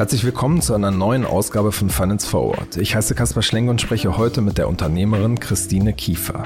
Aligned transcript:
Herzlich 0.00 0.24
willkommen 0.24 0.62
zu 0.62 0.72
einer 0.74 0.90
neuen 0.90 1.26
Ausgabe 1.26 1.72
von 1.72 1.90
Finance 1.90 2.26
Forward. 2.26 2.78
Ich 2.78 2.96
heiße 2.96 3.14
Kaspar 3.14 3.42
Schlenk 3.42 3.68
und 3.68 3.82
spreche 3.82 4.16
heute 4.16 4.40
mit 4.40 4.56
der 4.56 4.66
Unternehmerin 4.66 5.38
Christine 5.38 5.92
Kiefer. 5.92 6.44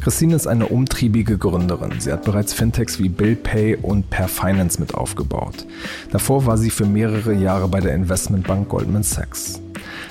Christine 0.00 0.36
ist 0.36 0.46
eine 0.46 0.68
umtriebige 0.68 1.36
Gründerin. 1.36 1.98
Sie 1.98 2.12
hat 2.12 2.24
bereits 2.24 2.52
Fintechs 2.52 3.00
wie 3.00 3.08
BillPay 3.08 3.78
und 3.82 4.08
Per 4.08 4.28
Finance 4.28 4.78
mit 4.78 4.94
aufgebaut. 4.94 5.66
Davor 6.12 6.46
war 6.46 6.58
sie 6.58 6.70
für 6.70 6.86
mehrere 6.86 7.34
Jahre 7.34 7.66
bei 7.66 7.80
der 7.80 7.92
Investmentbank 7.92 8.68
Goldman 8.68 9.02
Sachs. 9.02 9.60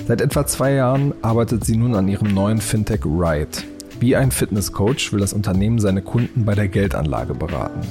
Seit 0.05 0.20
etwa 0.20 0.46
zwei 0.46 0.73
Jahren 0.73 1.14
arbeitet 1.21 1.64
sie 1.64 1.77
nun 1.77 1.96
an 1.96 2.09
ihrem 2.09 2.34
neuen 2.34 2.59
Fintech 2.59 3.05
Ride. 3.05 3.75
Wie 4.00 4.16
ein 4.16 4.32
Fitnesscoach 4.32 5.11
will 5.11 5.20
das 5.20 5.34
Unternehmen 5.34 5.80
seine 5.80 6.02
Kunden 6.02 6.46
bei 6.46 6.54
der 6.54 6.68
Geldanlage 6.68 7.34
beraten. 7.34 7.82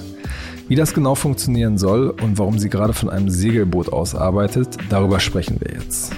Wie 0.68 0.76
das 0.76 0.94
genau 0.94 1.14
funktionieren 1.14 1.78
soll 1.78 2.10
und 2.10 2.38
warum 2.38 2.58
sie 2.58 2.68
gerade 2.68 2.92
von 2.92 3.10
einem 3.10 3.30
Segelboot 3.30 3.92
aus 3.92 4.14
arbeitet, 4.14 4.76
darüber 4.90 5.20
sprechen 5.20 5.58
wir 5.60 5.74
jetzt. 5.74 6.12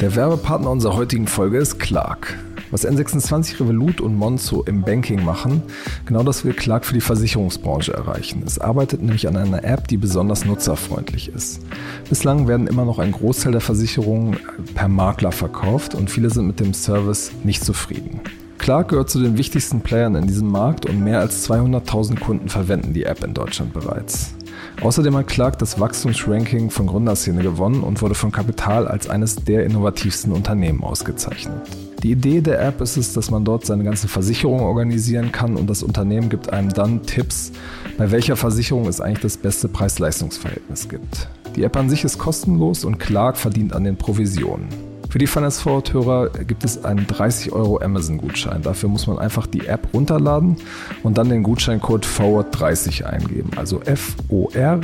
Der 0.00 0.14
Werbepartner 0.14 0.70
unserer 0.70 0.94
heutigen 0.94 1.26
Folge 1.26 1.58
ist 1.58 1.78
Clark. 1.78 2.38
Was 2.70 2.86
N26 2.86 3.60
Revolut 3.60 4.00
und 4.00 4.14
Monzo 4.14 4.62
im 4.62 4.82
Banking 4.82 5.24
machen, 5.24 5.62
genau 6.04 6.22
das 6.22 6.44
will 6.44 6.52
Clark 6.52 6.84
für 6.84 6.94
die 6.94 7.00
Versicherungsbranche 7.00 7.94
erreichen. 7.94 8.42
Es 8.44 8.58
arbeitet 8.58 9.00
nämlich 9.00 9.26
an 9.26 9.36
einer 9.36 9.64
App, 9.64 9.88
die 9.88 9.96
besonders 9.96 10.44
nutzerfreundlich 10.44 11.28
ist. 11.28 11.60
Bislang 12.08 12.46
werden 12.46 12.66
immer 12.66 12.84
noch 12.84 12.98
ein 12.98 13.12
Großteil 13.12 13.52
der 13.52 13.60
Versicherungen 13.60 14.36
per 14.74 14.88
Makler 14.88 15.32
verkauft 15.32 15.94
und 15.94 16.10
viele 16.10 16.30
sind 16.30 16.46
mit 16.46 16.60
dem 16.60 16.74
Service 16.74 17.32
nicht 17.42 17.64
zufrieden. 17.64 18.20
Clark 18.58 18.88
gehört 18.88 19.08
zu 19.08 19.20
den 19.20 19.38
wichtigsten 19.38 19.80
Playern 19.80 20.14
in 20.16 20.26
diesem 20.26 20.50
Markt 20.50 20.84
und 20.84 21.02
mehr 21.02 21.20
als 21.20 21.48
200.000 21.48 22.20
Kunden 22.20 22.48
verwenden 22.48 22.92
die 22.92 23.04
App 23.04 23.24
in 23.24 23.32
Deutschland 23.32 23.72
bereits. 23.72 24.34
Außerdem 24.82 25.16
hat 25.16 25.28
Clark 25.28 25.58
das 25.58 25.80
Wachstumsranking 25.80 26.70
von 26.70 26.86
Gründerszene 26.86 27.42
gewonnen 27.42 27.82
und 27.82 28.02
wurde 28.02 28.14
von 28.14 28.30
Kapital 28.30 28.86
als 28.86 29.08
eines 29.08 29.36
der 29.36 29.64
innovativsten 29.64 30.32
Unternehmen 30.32 30.82
ausgezeichnet. 30.82 31.62
Die 32.02 32.12
Idee 32.12 32.40
der 32.40 32.60
App 32.64 32.80
ist 32.80 32.96
es, 32.96 33.12
dass 33.12 33.30
man 33.30 33.44
dort 33.44 33.66
seine 33.66 33.82
ganze 33.82 34.06
Versicherung 34.06 34.60
organisieren 34.60 35.32
kann 35.32 35.56
und 35.56 35.68
das 35.68 35.82
Unternehmen 35.82 36.28
gibt 36.28 36.52
einem 36.52 36.72
dann 36.72 37.02
Tipps, 37.02 37.50
bei 37.96 38.12
welcher 38.12 38.36
Versicherung 38.36 38.86
es 38.86 39.00
eigentlich 39.00 39.22
das 39.22 39.36
beste 39.36 39.66
Preis-Leistungs-Verhältnis 39.66 40.88
gibt. 40.88 41.28
Die 41.56 41.64
App 41.64 41.76
an 41.76 41.90
sich 41.90 42.04
ist 42.04 42.18
kostenlos 42.18 42.84
und 42.84 42.98
Clark 42.98 43.36
verdient 43.36 43.72
an 43.72 43.82
den 43.82 43.96
Provisionen. 43.96 44.68
Für 45.10 45.18
die 45.18 45.26
Finance 45.26 45.60
Forward-Hörer 45.62 46.28
gibt 46.46 46.64
es 46.64 46.84
einen 46.84 47.06
30 47.06 47.50
Euro 47.52 47.80
Amazon-Gutschein. 47.80 48.62
Dafür 48.62 48.90
muss 48.90 49.06
man 49.06 49.18
einfach 49.18 49.46
die 49.46 49.66
App 49.66 49.88
runterladen 49.94 50.58
und 51.02 51.18
dann 51.18 51.30
den 51.30 51.42
Gutscheincode 51.42 52.06
Forward30 52.06 53.04
eingeben. 53.04 53.50
Also 53.56 53.80
F-O-R-W-A-R-D 53.80 54.80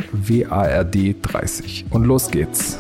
30. 1.21 1.85
Und 1.91 2.05
los 2.05 2.31
geht's. 2.31 2.79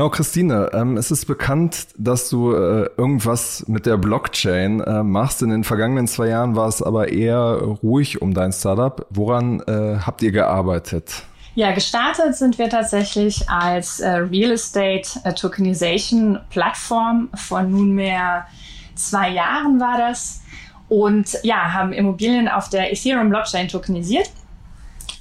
Genau, 0.00 0.08
Christine, 0.08 0.70
ähm, 0.72 0.96
es 0.96 1.10
ist 1.10 1.26
bekannt, 1.26 1.88
dass 1.98 2.30
du 2.30 2.54
äh, 2.54 2.88
irgendwas 2.96 3.68
mit 3.68 3.84
der 3.84 3.98
Blockchain 3.98 4.80
äh, 4.80 5.02
machst. 5.02 5.42
In 5.42 5.50
den 5.50 5.62
vergangenen 5.62 6.08
zwei 6.08 6.28
Jahren 6.28 6.56
war 6.56 6.68
es 6.68 6.80
aber 6.80 7.12
eher 7.12 7.38
ruhig 7.82 8.22
um 8.22 8.32
dein 8.32 8.50
Startup. 8.50 9.04
Woran 9.10 9.60
äh, 9.60 9.98
habt 9.98 10.22
ihr 10.22 10.32
gearbeitet? 10.32 11.24
Ja, 11.54 11.72
gestartet 11.72 12.34
sind 12.34 12.56
wir 12.56 12.70
tatsächlich 12.70 13.46
als 13.50 14.00
äh, 14.00 14.08
Real 14.08 14.52
Estate 14.52 15.20
äh, 15.24 15.34
Tokenization 15.34 16.40
Plattform. 16.48 17.28
Vor 17.34 17.62
nunmehr 17.62 18.46
zwei 18.94 19.28
Jahren 19.28 19.80
war 19.80 19.98
das. 19.98 20.40
Und 20.88 21.36
ja, 21.42 21.74
haben 21.74 21.92
Immobilien 21.92 22.48
auf 22.48 22.70
der 22.70 22.90
Ethereum 22.90 23.28
Blockchain 23.28 23.68
tokenisiert. 23.68 24.30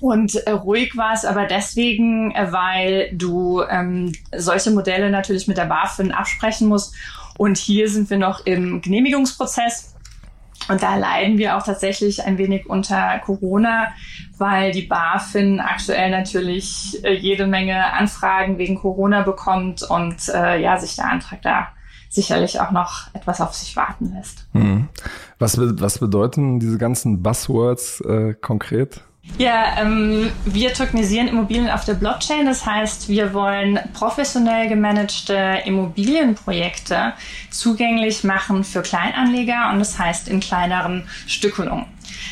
Und 0.02 0.36
äh, 0.36 0.52
ruhig 0.52 0.95
war 0.95 1.14
es 1.14 1.25
aber 1.25 1.45
deswegen, 1.45 2.31
äh, 2.31 2.51
weil 2.51 3.09
du 3.13 3.62
ähm, 3.63 4.13
solche 4.35 4.72
Modelle 4.72 5.09
natürlich 5.09 5.47
mit 5.47 5.57
der 5.57 5.66
BaFin 5.66 6.12
absprechen 6.12 6.68
musst. 6.68 6.96
Und 7.38 7.57
hier 7.57 7.90
sind 7.90 8.09
wir 8.09 8.18
noch 8.18 8.46
im 8.46 8.81
Genehmigungsprozess. 8.81 9.96
Und 10.68 10.84
da 10.84 10.96
leiden 10.97 11.38
wir 11.38 11.57
auch 11.57 11.63
tatsächlich 11.63 12.23
ein 12.23 12.38
wenig 12.38 12.69
unter 12.69 13.19
Corona, 13.19 13.88
weil 14.38 14.72
die 14.72 14.84
BaFin 14.84 15.59
aktuell 15.59 16.12
natürlich 16.12 17.03
äh, 17.03 17.13
jede 17.13 17.47
Menge 17.47 17.94
Anfragen 17.94 18.57
wegen 18.57 18.75
Corona 18.75 19.23
bekommt 19.23 19.84
und 19.84 20.29
äh, 20.29 20.62
ja, 20.62 20.78
sich 20.78 20.96
der 20.96 21.09
Antrag 21.09 21.41
da 21.41 21.68
sicherlich 22.09 22.59
auch 22.59 22.72
noch 22.72 23.13
etwas 23.13 23.40
auf 23.40 23.53
sich 23.53 23.75
warten 23.75 24.13
lässt. 24.16 24.47
Mhm. 24.53 24.90
Was, 25.38 25.57
was 25.59 26.00
bedeuten 26.00 26.59
diese 26.59 26.78
ganzen 26.78 27.23
Buzzwords 27.23 28.02
äh, 28.02 28.34
konkret? 28.34 29.03
Ja, 29.38 29.78
ähm, 29.80 30.31
wir 30.44 30.74
tokenisieren 30.74 31.30
Immobilien 31.30 31.69
auf 31.69 31.85
der 31.85 31.94
Blockchain. 31.94 32.46
Das 32.46 32.66
heißt, 32.66 33.07
wir 33.07 33.34
wollen 33.34 33.80
professionell 33.94 34.68
gemanagte 34.68 35.62
Immobilienprojekte 35.63 37.13
zugänglich 37.50 38.25
machen 38.25 38.66
für 38.66 38.81
Kleinanleger 38.81 39.69
und 39.72 39.79
das 39.79 39.97
heißt 39.97 40.28
in 40.28 40.41
kleineren 40.41 41.08
Stückelungen. 41.25 41.85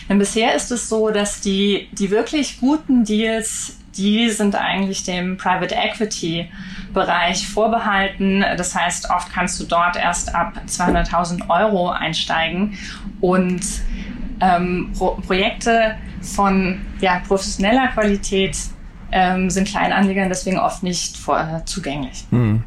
Denn 0.10 0.20
bisher 0.20 0.54
ist 0.54 0.72
es 0.72 0.90
so, 0.90 1.10
dass 1.10 1.40
die, 1.40 1.88
die 1.94 2.12
wirklich 2.12 2.60
guten 2.60 3.06
Deals, 3.06 3.78
die 3.96 4.30
sind 4.30 4.56
eigentlich 4.56 5.04
dem 5.04 5.38
Private 5.38 5.76
Equity 5.76 6.50
Bereich 6.94 7.48
vorbehalten. 7.48 8.44
Das 8.58 8.76
heißt, 8.76 9.10
oft 9.10 9.32
kannst 9.32 9.60
du 9.60 9.66
dort 9.66 9.96
erst 9.96 10.34
ab 10.34 10.62
200.000 10.68 11.50
Euro 11.50 11.90
einsteigen 11.90 12.78
und 13.22 13.62
ähm, 14.42 14.92
Pro 14.98 15.18
Projekte 15.26 15.96
von 16.22 16.82
ja, 17.00 17.22
professioneller 17.28 17.88
Qualität 17.88 18.58
ähm, 19.12 19.50
sind 19.50 19.68
Kleinanlegern 19.68 20.30
deswegen 20.30 20.60
oft 20.60 20.84
nicht 20.84 21.18
vor, 21.18 21.40
äh, 21.40 21.66
zugänglich. 21.66 22.26
Hm. 22.30 22.64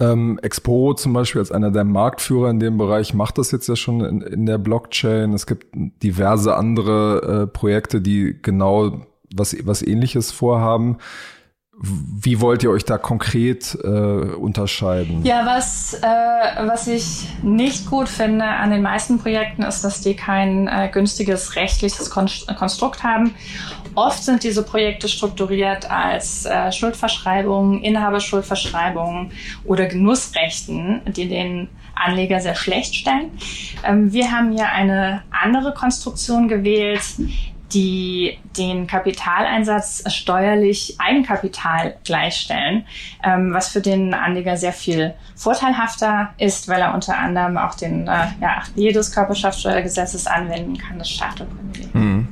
Ähm, 0.00 0.40
Expo 0.42 0.94
zum 0.94 1.12
Beispiel 1.12 1.40
als 1.40 1.52
einer 1.52 1.70
der 1.70 1.84
Marktführer 1.84 2.50
in 2.50 2.58
dem 2.58 2.78
Bereich 2.78 3.14
macht 3.14 3.38
das 3.38 3.52
jetzt 3.52 3.68
ja 3.68 3.76
schon 3.76 4.00
in, 4.00 4.20
in 4.22 4.46
der 4.46 4.58
Blockchain. 4.58 5.32
Es 5.32 5.46
gibt 5.46 5.66
diverse 6.02 6.56
andere 6.56 7.42
äh, 7.42 7.46
Projekte, 7.46 8.00
die 8.00 8.36
genau 8.42 9.06
was, 9.32 9.56
was 9.64 9.82
ähnliches 9.82 10.32
vorhaben. 10.32 10.98
Wie 11.80 12.40
wollt 12.40 12.62
ihr 12.62 12.70
euch 12.70 12.84
da 12.84 12.98
konkret 12.98 13.76
äh, 13.82 13.88
unterscheiden? 13.88 15.24
Ja, 15.24 15.44
was, 15.44 15.94
äh, 15.94 16.66
was 16.66 16.86
ich 16.86 17.26
nicht 17.42 17.90
gut 17.90 18.08
finde 18.08 18.44
an 18.44 18.70
den 18.70 18.80
meisten 18.80 19.18
Projekten 19.18 19.62
ist, 19.62 19.82
dass 19.82 20.00
die 20.00 20.14
kein 20.14 20.68
äh, 20.68 20.88
günstiges 20.92 21.56
rechtliches 21.56 22.10
Konstrukt 22.10 23.02
haben. 23.02 23.34
Oft 23.96 24.22
sind 24.22 24.44
diese 24.44 24.62
Projekte 24.62 25.08
strukturiert 25.08 25.90
als 25.90 26.46
äh, 26.46 26.70
Schuldverschreibungen, 26.72 27.82
Inhaberschuldverschreibungen 27.82 29.32
oder 29.64 29.86
Genussrechten, 29.86 31.02
die 31.06 31.28
den 31.28 31.68
Anleger 31.94 32.40
sehr 32.40 32.54
schlecht 32.54 32.94
stellen. 32.94 33.30
Ähm, 33.84 34.12
wir 34.12 34.32
haben 34.32 34.52
hier 34.52 34.68
eine 34.68 35.22
andere 35.30 35.74
Konstruktion 35.74 36.48
gewählt, 36.48 37.02
die 37.72 38.38
den 38.56 38.86
Kapitaleinsatz 38.86 40.04
steuerlich 40.12 40.96
Eigenkapital 40.98 41.96
gleichstellen, 42.04 42.84
ähm, 43.22 43.52
was 43.52 43.68
für 43.68 43.80
den 43.80 44.14
Anleger 44.14 44.56
sehr 44.56 44.72
viel 44.72 45.14
vorteilhafter 45.34 46.30
ist, 46.38 46.68
weil 46.68 46.80
er 46.80 46.94
unter 46.94 47.18
anderem 47.18 47.56
auch 47.56 47.74
den 47.74 48.06
äh, 48.06 48.26
ja, 48.40 48.62
jedes 48.76 49.12
Körperschaftssteuergesetzes 49.12 50.26
anwenden 50.26 50.76
kann, 50.78 50.98
das 50.98 51.10
Starterprivileg. 51.10 51.94
Mhm. 51.94 52.28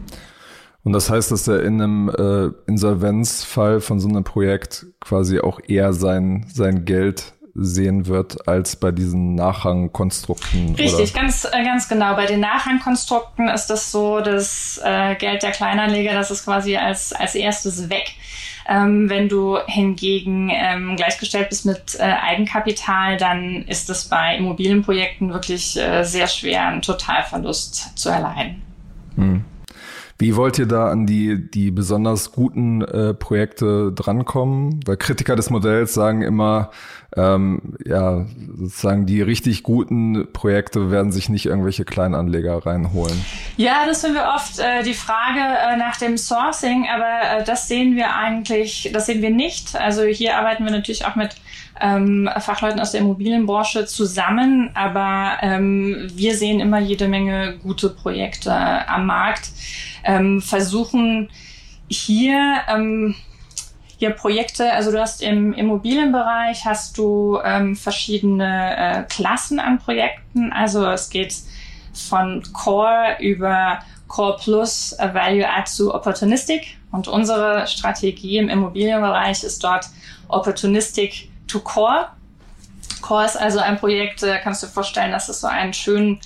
Und 0.84 0.92
das 0.92 1.10
heißt, 1.10 1.30
dass 1.30 1.46
er 1.46 1.62
in 1.62 1.80
einem 1.80 2.08
äh, 2.08 2.50
Insolvenzfall 2.68 3.80
von 3.80 4.00
so 4.00 4.08
einem 4.08 4.24
Projekt 4.24 4.86
quasi 5.00 5.38
auch 5.40 5.60
eher 5.66 5.92
sein, 5.92 6.46
sein 6.52 6.84
Geld 6.84 7.34
sehen 7.54 8.06
wird 8.06 8.48
als 8.48 8.76
bei 8.76 8.90
diesen 8.90 9.34
Nachrangkonstrukten. 9.34 10.74
Richtig, 10.74 11.12
ganz, 11.12 11.44
äh, 11.44 11.64
ganz 11.64 11.88
genau. 11.88 12.16
Bei 12.16 12.26
den 12.26 12.40
Nachrangkonstrukten 12.40 13.48
ist 13.48 13.66
das 13.66 13.92
so, 13.92 14.20
das 14.20 14.80
äh, 14.82 15.14
Geld 15.16 15.42
der 15.42 15.50
Kleinanleger, 15.50 16.14
das 16.14 16.30
ist 16.30 16.44
quasi 16.44 16.76
als, 16.76 17.12
als 17.12 17.34
erstes 17.34 17.90
weg. 17.90 18.14
Ähm, 18.68 19.10
wenn 19.10 19.28
du 19.28 19.58
hingegen 19.66 20.50
ähm, 20.52 20.96
gleichgestellt 20.96 21.48
bist 21.48 21.66
mit 21.66 21.96
äh, 21.98 22.02
Eigenkapital, 22.02 23.16
dann 23.16 23.64
ist 23.66 23.90
es 23.90 24.04
bei 24.04 24.36
Immobilienprojekten 24.36 25.32
wirklich 25.32 25.76
äh, 25.76 26.04
sehr 26.04 26.28
schwer, 26.28 26.68
einen 26.68 26.80
Totalverlust 26.80 27.98
zu 27.98 28.08
erleiden. 28.08 28.62
Hm. 29.16 29.44
Wie 30.18 30.36
wollt 30.36 30.56
ihr 30.60 30.66
da 30.66 30.88
an 30.88 31.04
die, 31.04 31.50
die 31.50 31.72
besonders 31.72 32.30
guten 32.30 32.82
äh, 32.82 33.12
Projekte 33.12 33.92
drankommen? 33.92 34.78
Weil 34.86 34.96
Kritiker 34.96 35.34
des 35.34 35.50
Modells 35.50 35.94
sagen 35.94 36.22
immer, 36.22 36.70
ähm, 37.16 37.76
ja, 37.84 38.24
sozusagen 38.56 39.06
die 39.06 39.20
richtig 39.20 39.62
guten 39.62 40.32
Projekte 40.32 40.90
werden 40.90 41.12
sich 41.12 41.28
nicht 41.28 41.46
irgendwelche 41.46 41.84
Kleinanleger 41.84 42.64
reinholen. 42.64 43.24
Ja, 43.56 43.84
das 43.86 44.00
sind 44.00 44.14
wir 44.14 44.32
oft 44.34 44.58
äh, 44.58 44.82
die 44.82 44.94
Frage 44.94 45.40
äh, 45.40 45.76
nach 45.76 45.96
dem 45.96 46.16
Sourcing, 46.16 46.86
aber 46.92 47.40
äh, 47.40 47.44
das 47.44 47.68
sehen 47.68 47.96
wir 47.96 48.14
eigentlich, 48.14 48.90
das 48.92 49.06
sehen 49.06 49.20
wir 49.20 49.30
nicht. 49.30 49.76
Also 49.76 50.02
hier 50.04 50.38
arbeiten 50.38 50.64
wir 50.64 50.72
natürlich 50.72 51.04
auch 51.04 51.16
mit 51.16 51.36
ähm, 51.80 52.30
Fachleuten 52.38 52.80
aus 52.80 52.92
der 52.92 53.02
Immobilienbranche 53.02 53.86
zusammen, 53.86 54.70
aber 54.74 55.38
ähm, 55.42 56.08
wir 56.14 56.36
sehen 56.36 56.60
immer 56.60 56.78
jede 56.78 57.08
Menge 57.08 57.58
gute 57.62 57.90
Projekte 57.90 58.52
am 58.52 59.06
Markt, 59.06 59.50
ähm, 60.04 60.40
versuchen 60.40 61.28
hier 61.88 62.60
ähm, 62.68 63.14
hier 64.02 64.10
Projekte, 64.10 64.72
also 64.72 64.90
du 64.90 65.00
hast 65.00 65.22
im 65.22 65.52
Immobilienbereich 65.52 66.64
hast 66.64 66.98
du 66.98 67.38
ähm, 67.44 67.76
verschiedene 67.76 68.76
äh, 68.76 69.02
Klassen 69.04 69.60
an 69.60 69.78
Projekten. 69.78 70.52
Also 70.52 70.84
es 70.86 71.08
geht 71.08 71.32
von 71.94 72.42
Core 72.52 73.18
über 73.20 73.78
Core 74.08 74.38
Plus 74.42 74.92
äh, 74.94 75.14
Value 75.14 75.48
Add 75.48 75.70
zu 75.70 75.94
Opportunistic. 75.94 76.78
Und 76.90 77.06
unsere 77.06 77.68
Strategie 77.68 78.38
im 78.38 78.48
Immobilienbereich 78.48 79.44
ist 79.44 79.62
dort 79.62 79.86
Opportunistic 80.26 81.30
to 81.46 81.60
Core. 81.60 82.08
Core 83.02 83.24
ist 83.24 83.36
also 83.36 83.60
ein 83.60 83.78
Projekt, 83.78 84.24
äh, 84.24 84.40
kannst 84.42 84.64
du 84.64 84.66
dir 84.66 84.72
vorstellen, 84.72 85.12
dass 85.12 85.28
es 85.28 85.40
so 85.40 85.46
ein 85.46 85.72
schön 85.72 86.18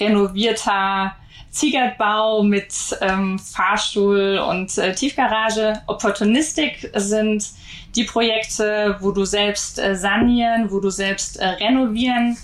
renovierter 0.00 1.14
Ziegertbau 1.58 2.44
mit 2.44 2.72
ähm, 3.00 3.36
Fahrstuhl 3.36 4.38
und 4.38 4.78
äh, 4.78 4.94
Tiefgarage. 4.94 5.82
Opportunistic 5.88 6.88
sind 6.94 7.50
die 7.96 8.04
Projekte, 8.04 8.96
wo 9.00 9.10
du 9.10 9.24
selbst 9.24 9.80
äh, 9.80 9.96
sanieren, 9.96 10.70
wo 10.70 10.78
du 10.78 10.90
selbst 10.90 11.36
äh, 11.36 11.46
renovieren 11.46 12.36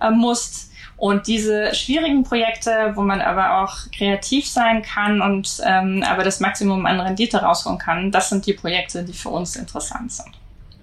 äh, 0.00 0.10
musst. 0.10 0.70
Und 0.96 1.26
diese 1.26 1.74
schwierigen 1.74 2.22
Projekte, 2.22 2.92
wo 2.94 3.02
man 3.02 3.20
aber 3.20 3.62
auch 3.62 3.90
kreativ 3.90 4.48
sein 4.48 4.82
kann 4.82 5.20
und 5.20 5.60
ähm, 5.66 6.04
aber 6.08 6.22
das 6.22 6.38
Maximum 6.38 6.86
an 6.86 7.00
Rendite 7.00 7.38
rausholen 7.38 7.80
kann, 7.80 8.12
das 8.12 8.28
sind 8.28 8.46
die 8.46 8.52
Projekte, 8.52 9.02
die 9.02 9.12
für 9.12 9.30
uns 9.30 9.56
interessant 9.56 10.12
sind. 10.12 10.41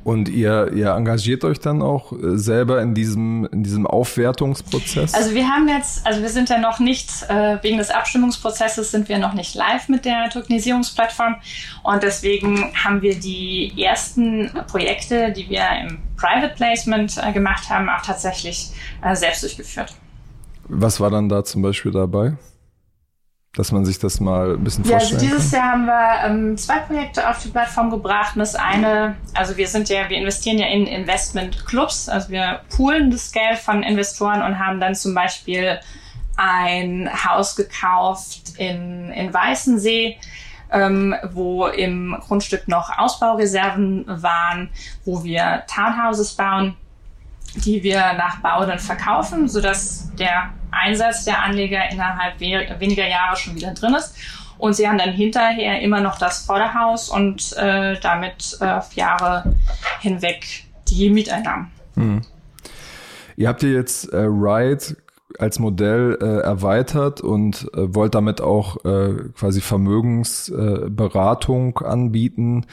Und 0.10 0.28
ihr, 0.28 0.72
ihr 0.74 0.90
engagiert 0.90 1.44
euch 1.44 1.60
dann 1.60 1.84
auch 1.84 2.12
äh, 2.14 2.36
selber 2.36 2.82
in 2.82 2.96
diesem, 2.96 3.48
in 3.52 3.62
diesem 3.62 3.86
Aufwertungsprozess? 3.86 5.14
Also 5.14 5.36
wir 5.36 5.48
haben 5.48 5.68
jetzt, 5.68 6.04
also 6.04 6.24
wir 6.24 6.30
sind 6.30 6.50
ja 6.50 6.58
noch 6.58 6.80
nicht, 6.80 7.12
äh, 7.30 7.60
wegen 7.62 7.78
des 7.78 7.92
Abstimmungsprozesses 7.92 8.90
sind 8.90 9.08
wir 9.08 9.20
noch 9.20 9.36
nicht 9.36 9.54
live 9.54 9.88
mit 9.88 10.06
der 10.06 10.32
Tokenisierungsplattform 10.32 11.36
und 11.84 12.02
deswegen 12.02 12.74
haben 12.74 13.04
wir 13.04 13.20
die 13.20 13.72
ersten 13.80 14.50
Projekte, 14.66 15.32
die 15.32 15.48
wir 15.48 15.68
im 15.80 16.00
Private 16.18 16.56
Placement 16.56 17.16
äh, 17.24 17.32
gemacht 17.32 17.70
haben, 17.70 17.88
auch 17.88 18.02
tatsächlich 18.02 18.72
äh, 19.04 19.16
selbst 19.16 19.44
durchgeführt. 19.44 19.94
Was 20.70 21.00
war 21.00 21.12
dann 21.12 21.30
da 21.30 21.44
zum 21.44 21.62
Beispiel 21.62 21.92
dabei? 21.92 22.36
Dass 23.54 23.72
man 23.72 23.84
sich 23.84 23.98
das 23.98 24.20
mal 24.20 24.54
ein 24.54 24.64
bisschen 24.64 24.86
ja, 24.86 24.96
also 24.96 25.10
vorstellen 25.10 25.32
also 25.32 25.38
dieses 25.38 25.52
kann? 25.52 25.60
Jahr 25.60 25.72
haben 25.72 25.86
wir 25.86 26.50
ähm, 26.50 26.58
zwei 26.58 26.80
Projekte 26.80 27.30
auf 27.30 27.42
die 27.42 27.50
Plattform 27.50 27.90
gebracht. 27.90 28.36
Und 28.36 28.40
das 28.40 28.56
eine, 28.56 29.16
also 29.34 29.58
wir 29.58 29.68
sind 29.68 29.90
ja, 29.90 30.10
wir 30.10 30.18
investieren 30.18 30.60
ja 30.60 30.68
in 30.68 30.86
Investmentclubs, 30.86 32.10
also 32.10 32.30
wir 32.30 32.62
poolen 32.76 33.10
das 33.12 33.32
Geld 33.32 33.58
von 33.58 33.84
Investoren 33.84 34.42
und 34.42 34.60
haben 34.60 34.80
dann 34.80 34.94
zum 34.94 35.16
Beispiel 35.16 35.80
ein 36.38 37.10
Haus 37.26 37.56
gekauft 37.56 38.54
in, 38.58 39.12
in 39.12 39.34
Weißensee, 39.34 40.18
ähm, 40.72 41.16
wo 41.34 41.66
im 41.66 42.16
Grundstück 42.22 42.68
noch 42.68 42.98
Ausbaureserven 42.98 44.06
waren, 44.08 44.70
wo 45.06 45.24
wir 45.24 45.64
Townhouses 45.68 46.36
bauen 46.36 46.78
die 47.56 47.84
wir 47.84 48.14
nach 48.14 48.42
Bau 48.42 48.66
dann 48.66 48.80
verkaufen, 48.80 49.48
sodass 49.48 50.14
der 50.16 50.50
Einsatz 50.72 51.26
der 51.26 51.44
Anleger 51.44 51.90
innerhalb 51.92 52.40
weniger 52.40 53.08
Jahre 53.08 53.36
schon 53.36 53.56
wieder 53.56 53.74
drin 53.74 53.96
ist. 53.96 54.16
Und 54.58 54.74
sie 54.74 54.88
haben 54.88 54.98
dann 54.98 55.14
hinterher 55.14 55.82
immer 55.82 56.02
noch 56.02 56.18
das 56.18 56.46
Vorderhaus 56.46 57.10
und 57.10 57.56
äh, 57.58 57.98
damit 58.02 58.58
äh, 58.60 58.66
auf 58.66 58.94
Jahre 58.94 59.56
hinweg 60.02 60.66
die 60.90 61.10
Mieteinnahmen. 61.10 61.72
Hm. 61.96 62.22
Ihr 63.38 63.48
habt 63.48 63.64
ja 63.64 63.70
jetzt 63.70 64.12
äh, 64.12 64.18
Ride 64.18 64.98
als 65.38 65.60
Modell 65.60 66.18
äh, 66.22 66.40
erweitert 66.42 67.22
und 67.22 67.70
äh, 67.74 67.96
wollt 67.96 68.16
damit 68.16 68.42
auch 68.42 68.84
äh, 68.84 69.14
quasi 69.38 69.62
Vermögensberatung 69.62 71.78
anbieten. 71.78 72.66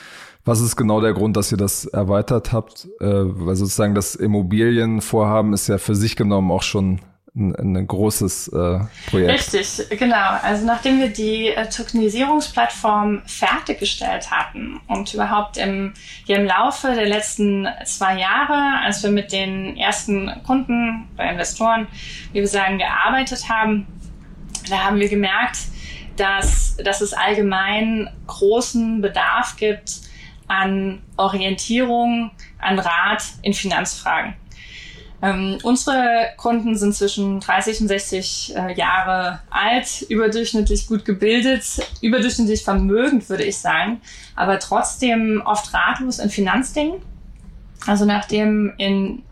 Was 0.47 0.61
ist 0.61 0.77
genau 0.77 1.01
der 1.01 1.13
Grund, 1.13 1.37
dass 1.37 1.51
ihr 1.51 1.59
das 1.59 1.87
erweitert 1.87 2.53
habt? 2.53 2.87
Äh, 3.01 3.07
weil 3.07 3.57
sozusagen 3.57 3.97
das 3.97 4.15
Immobilienvorhaben 4.15 5.53
ist 5.53 5.67
ja 5.67 5.77
für 5.79 5.97
sich 5.97 6.15
genommen 6.15 6.53
auch 6.53 6.63
schon 6.63 7.01
ein, 7.35 7.77
ein 7.77 7.87
großes 7.87 8.49
äh, 8.49 8.79
Projekt. 9.11 9.53
Richtig, 9.55 9.99
genau. 9.99 10.39
Also 10.43 10.65
nachdem 10.65 11.01
wir 11.01 11.09
die 11.09 11.49
äh, 11.49 11.69
Tokenisierungsplattform 11.69 13.23
fertiggestellt 13.27 14.31
hatten 14.31 14.81
und 14.87 15.13
überhaupt 15.13 15.57
im, 15.57 15.95
hier 16.25 16.37
im 16.37 16.47
Laufe 16.47 16.95
der 16.95 17.09
letzten 17.09 17.67
zwei 17.85 18.17
Jahre, 18.17 18.85
als 18.85 19.03
wir 19.03 19.11
mit 19.11 19.33
den 19.33 19.77
ersten 19.77 20.31
Kunden 20.47 21.09
bei 21.17 21.29
Investoren, 21.29 21.89
wie 22.33 22.39
wir 22.39 22.49
sagen, 22.49 22.79
gearbeitet 22.79 23.49
haben, 23.49 23.89
da 24.71 24.85
haben 24.85 25.01
wir 25.01 25.09
gemerkt, 25.09 25.59
dass, 26.17 26.77
dass 26.77 27.01
es 27.01 27.13
allgemein 27.15 28.09
großen 28.29 29.03
Bedarf 29.03 29.57
gibt 29.57 30.06
an 30.49 31.03
Orientierung, 31.17 32.31
an 32.59 32.79
Rat 32.79 33.25
in 33.43 33.53
Finanzfragen. 33.55 34.35
Ähm, 35.23 35.59
unsere 35.63 36.29
Kunden 36.37 36.77
sind 36.77 36.95
zwischen 36.95 37.41
30 37.41 37.81
und 37.81 37.89
60 37.89 38.55
äh, 38.55 38.75
Jahre 38.75 39.41
alt, 39.51 40.03
überdurchschnittlich 40.09 40.87
gut 40.87 41.05
gebildet, 41.05 41.65
überdurchschnittlich 42.03 42.63
vermögend, 42.63 43.29
würde 43.31 43.45
ich 43.45 43.57
sagen, 43.57 44.01
aber 44.35 44.59
trotzdem 44.59 45.43
oft 45.45 45.73
ratlos 45.73 46.19
in 46.19 46.29
Finanzdingen. 46.29 47.01
Also 47.87 48.05
nachdem 48.05 48.75
in 48.77 49.23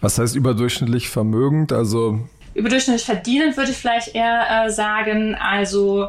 Was 0.00 0.18
heißt 0.18 0.34
überdurchschnittlich 0.34 1.08
vermögend? 1.08 1.72
Also 1.72 2.18
überdurchschnittlich 2.54 3.04
verdienend 3.04 3.56
würde 3.56 3.70
ich 3.70 3.76
vielleicht 3.76 4.14
eher 4.16 4.66
äh, 4.66 4.70
sagen. 4.70 5.36
Also 5.36 6.08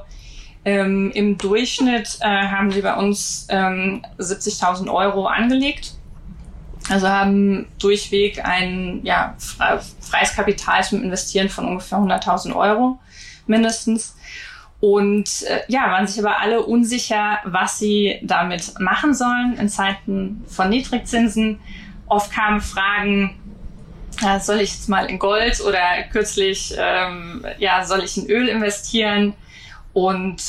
ähm, 0.65 1.11
Im 1.11 1.37
Durchschnitt 1.37 2.17
äh, 2.19 2.27
haben 2.27 2.71
sie 2.71 2.81
bei 2.81 2.95
uns 2.95 3.47
ähm, 3.49 4.03
70.000 4.17 4.93
Euro 4.93 5.25
angelegt. 5.27 5.93
Also 6.89 7.07
haben 7.07 7.67
durchweg 7.79 8.43
ein 8.43 9.01
ja, 9.03 9.35
freies 9.37 10.35
Kapital 10.35 10.83
zum 10.83 11.03
Investieren 11.03 11.49
von 11.49 11.67
ungefähr 11.67 11.99
100.000 11.99 12.55
Euro 12.55 12.99
mindestens. 13.47 14.15
Und 14.79 15.43
äh, 15.43 15.61
ja, 15.67 15.91
waren 15.91 16.07
sich 16.07 16.19
aber 16.19 16.39
alle 16.39 16.63
unsicher, 16.63 17.39
was 17.43 17.79
sie 17.79 18.19
damit 18.23 18.79
machen 18.79 19.13
sollen 19.13 19.57
in 19.57 19.69
Zeiten 19.69 20.43
von 20.47 20.69
Niedrigzinsen. 20.69 21.59
Oft 22.07 22.31
kamen 22.31 22.61
Fragen, 22.61 23.35
äh, 24.25 24.39
soll 24.39 24.61
ich 24.61 24.73
jetzt 24.73 24.89
mal 24.89 25.05
in 25.05 25.19
Gold 25.19 25.61
oder 25.61 26.03
kürzlich, 26.11 26.73
ähm, 26.77 27.45
ja, 27.59 27.85
soll 27.85 28.03
ich 28.03 28.17
in 28.17 28.29
Öl 28.29 28.47
investieren? 28.47 29.33
Und 29.99 30.41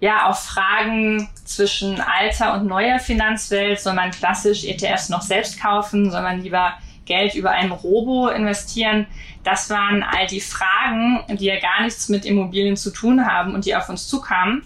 ja, 0.00 0.26
auf 0.26 0.40
Fragen 0.40 1.28
zwischen 1.44 2.00
alter 2.00 2.54
und 2.54 2.66
neuer 2.66 2.98
Finanzwelt, 2.98 3.78
soll 3.78 3.92
man 3.92 4.10
klassisch 4.10 4.64
ETFs 4.64 5.10
noch 5.10 5.20
selbst 5.20 5.60
kaufen, 5.60 6.10
soll 6.10 6.22
man 6.22 6.40
lieber 6.40 6.72
Geld 7.04 7.34
über 7.34 7.50
einen 7.50 7.72
Robo 7.72 8.28
investieren? 8.28 9.06
Das 9.44 9.68
waren 9.68 10.02
all 10.02 10.26
die 10.26 10.40
Fragen, 10.40 11.20
die 11.28 11.44
ja 11.44 11.60
gar 11.60 11.82
nichts 11.82 12.08
mit 12.08 12.24
Immobilien 12.24 12.76
zu 12.76 12.90
tun 12.90 13.26
haben 13.26 13.54
und 13.54 13.66
die 13.66 13.76
auf 13.76 13.90
uns 13.90 14.08
zukamen. 14.08 14.62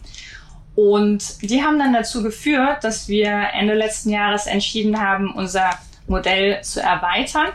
Und 0.77 1.43
die 1.43 1.65
haben 1.65 1.79
dann 1.79 1.93
dazu 1.93 2.23
geführt, 2.23 2.85
dass 2.85 3.09
wir 3.09 3.49
Ende 3.53 3.75
letzten 3.75 4.11
Jahres 4.11 4.47
entschieden 4.47 5.01
haben, 5.01 5.35
unser 5.35 5.71
Modell 6.07 6.63
zu 6.63 6.81
erweitern 6.81 7.49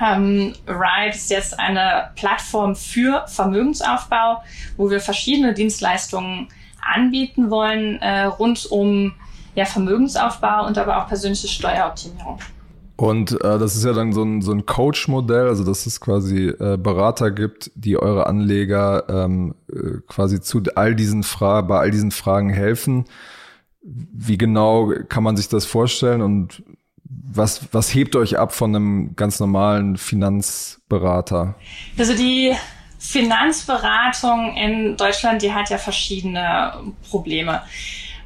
ähm, 0.00 0.54
Ride 0.66 1.14
ist 1.14 1.30
jetzt 1.30 1.58
eine 1.58 2.10
Plattform 2.16 2.74
für 2.74 3.24
Vermögensaufbau, 3.26 4.42
wo 4.76 4.90
wir 4.90 5.00
verschiedene 5.00 5.54
Dienstleistungen 5.54 6.48
anbieten 6.82 7.50
wollen, 7.50 8.00
äh, 8.00 8.24
rund 8.24 8.66
um 8.70 9.12
ja, 9.54 9.64
Vermögensaufbau 9.64 10.66
und 10.66 10.78
aber 10.78 10.98
auch 10.98 11.08
persönliche 11.08 11.48
Steueroptimierung. 11.48 12.38
Und 12.96 13.32
äh, 13.32 13.58
das 13.58 13.76
ist 13.76 13.84
ja 13.84 13.94
dann 13.94 14.12
so 14.12 14.22
ein, 14.22 14.42
so 14.42 14.52
ein 14.52 14.66
Coach-Modell, 14.66 15.48
also 15.48 15.64
dass 15.64 15.86
es 15.86 16.02
quasi 16.02 16.48
äh, 16.48 16.76
Berater 16.76 17.30
gibt, 17.30 17.70
die 17.74 17.96
eure 17.96 18.26
Anleger 18.26 19.04
ähm, 19.08 19.54
äh, 19.72 20.00
quasi 20.06 20.42
zu 20.42 20.62
all 20.74 20.94
diesen 20.94 21.22
Fragen, 21.22 21.68
bei 21.68 21.78
all 21.78 21.90
diesen 21.90 22.10
Fragen 22.10 22.50
helfen. 22.50 23.06
Wie 23.82 24.36
genau 24.36 24.92
kann 25.08 25.22
man 25.22 25.38
sich 25.38 25.48
das 25.48 25.64
vorstellen 25.64 26.20
und 26.20 26.62
was, 27.10 27.72
was 27.72 27.92
hebt 27.92 28.14
euch 28.16 28.38
ab 28.38 28.52
von 28.52 28.74
einem 28.74 29.16
ganz 29.16 29.40
normalen 29.40 29.96
Finanzberater? 29.96 31.56
Also 31.98 32.14
die 32.14 32.54
Finanzberatung 32.98 34.56
in 34.56 34.96
Deutschland, 34.96 35.42
die 35.42 35.52
hat 35.52 35.70
ja 35.70 35.78
verschiedene 35.78 36.72
Probleme. 37.08 37.62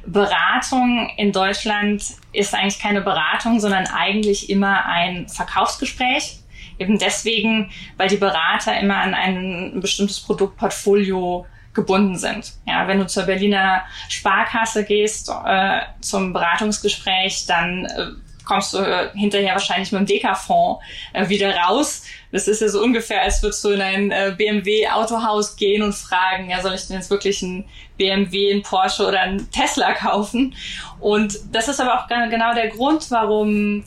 Beratung 0.05 1.09
in 1.17 1.31
Deutschland 1.31 2.03
ist 2.31 2.53
eigentlich 2.53 2.79
keine 2.79 3.01
Beratung, 3.01 3.59
sondern 3.59 3.87
eigentlich 3.87 4.49
immer 4.49 4.85
ein 4.85 5.27
Verkaufsgespräch. 5.29 6.39
Eben 6.77 6.99
deswegen, 6.99 7.71
weil 7.97 8.09
die 8.09 8.17
Berater 8.17 8.77
immer 8.79 8.97
an 8.97 9.13
ein 9.13 9.79
bestimmtes 9.79 10.19
Produktportfolio 10.19 11.47
gebunden 11.73 12.17
sind. 12.17 12.53
Ja, 12.67 12.87
wenn 12.87 12.99
du 12.99 13.07
zur 13.07 13.23
Berliner 13.23 13.83
Sparkasse 14.09 14.85
gehst 14.85 15.31
äh, 15.45 15.81
zum 16.01 16.33
Beratungsgespräch, 16.33 17.45
dann 17.47 17.85
äh, 17.85 18.07
kommst 18.45 18.73
du 18.73 18.77
äh, 18.77 19.09
hinterher 19.13 19.53
wahrscheinlich 19.53 19.91
mit 19.91 20.01
dem 20.01 20.05
Deka-Fonds 20.05 20.83
äh, 21.13 21.27
wieder 21.29 21.55
raus. 21.55 22.03
Das 22.31 22.47
ist 22.47 22.61
ja 22.61 22.69
so 22.69 22.81
ungefähr, 22.81 23.21
als 23.21 23.41
würdest 23.41 23.63
du 23.63 23.69
in 23.69 23.81
ein 23.81 24.11
äh, 24.11 24.33
BMW-Autohaus 24.37 25.55
gehen 25.55 25.81
und 25.81 25.93
fragen, 25.93 26.49
ja, 26.49 26.61
soll 26.61 26.73
ich 26.73 26.87
denn 26.87 26.97
jetzt 26.97 27.09
wirklich 27.09 27.41
ein 27.41 27.65
BMW, 27.97 28.53
ein 28.53 28.61
Porsche 28.61 29.07
oder 29.07 29.21
ein 29.21 29.49
Tesla 29.51 29.93
kaufen? 29.93 30.55
Und 30.99 31.37
das 31.51 31.67
ist 31.67 31.79
aber 31.79 31.99
auch 31.99 32.07
genau 32.07 32.53
der 32.53 32.69
Grund, 32.69 33.09
warum, 33.11 33.83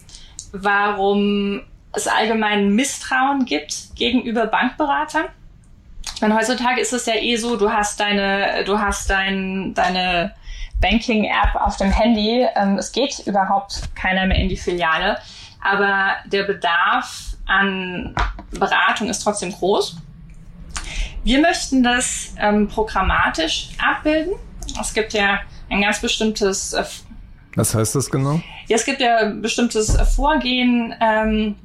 warum 0.52 1.62
es 1.92 2.06
allgemein 2.06 2.70
Misstrauen 2.74 3.44
gibt 3.44 3.94
gegenüber 3.96 4.46
Bankberatern. 4.46 5.26
Ich 6.14 6.22
heutzutage 6.22 6.80
ist 6.80 6.92
es 6.92 7.06
ja 7.06 7.14
eh 7.14 7.36
so, 7.36 7.56
du 7.56 7.70
hast 7.70 8.00
deine, 8.00 8.64
du 8.64 8.78
hast 8.78 9.08
dein, 9.08 9.72
deine 9.74 10.34
Banking-App 10.80 11.54
auf 11.54 11.76
dem 11.76 11.90
Handy. 11.90 12.46
Ähm, 12.54 12.78
es 12.78 12.92
geht 12.92 13.20
überhaupt 13.26 13.94
keiner 13.94 14.26
mehr 14.26 14.38
in 14.38 14.48
die 14.48 14.56
Filiale. 14.56 15.18
Aber 15.62 16.16
der 16.26 16.44
Bedarf 16.44 17.36
an 17.46 18.14
Beratung 18.50 19.08
ist 19.08 19.20
trotzdem 19.20 19.52
groß. 19.52 19.96
Wir 21.24 21.40
möchten 21.40 21.82
das 21.82 22.34
ähm, 22.38 22.68
programmatisch 22.68 23.70
abbilden. 23.78 24.34
Es 24.80 24.94
gibt 24.94 25.12
ja 25.12 25.40
ein 25.68 25.82
ganz 25.82 26.00
bestimmtes. 26.00 26.72
Äh, 26.72 26.84
Was 27.56 27.74
heißt 27.74 27.94
das 27.94 28.10
genau? 28.10 28.40
Ja, 28.68 28.76
es 28.76 28.84
gibt 28.84 29.00
ja 29.00 29.18
ein 29.18 29.42
bestimmtes 29.42 29.96
Vorgehen, 30.14 30.94
ähm, 31.00 31.56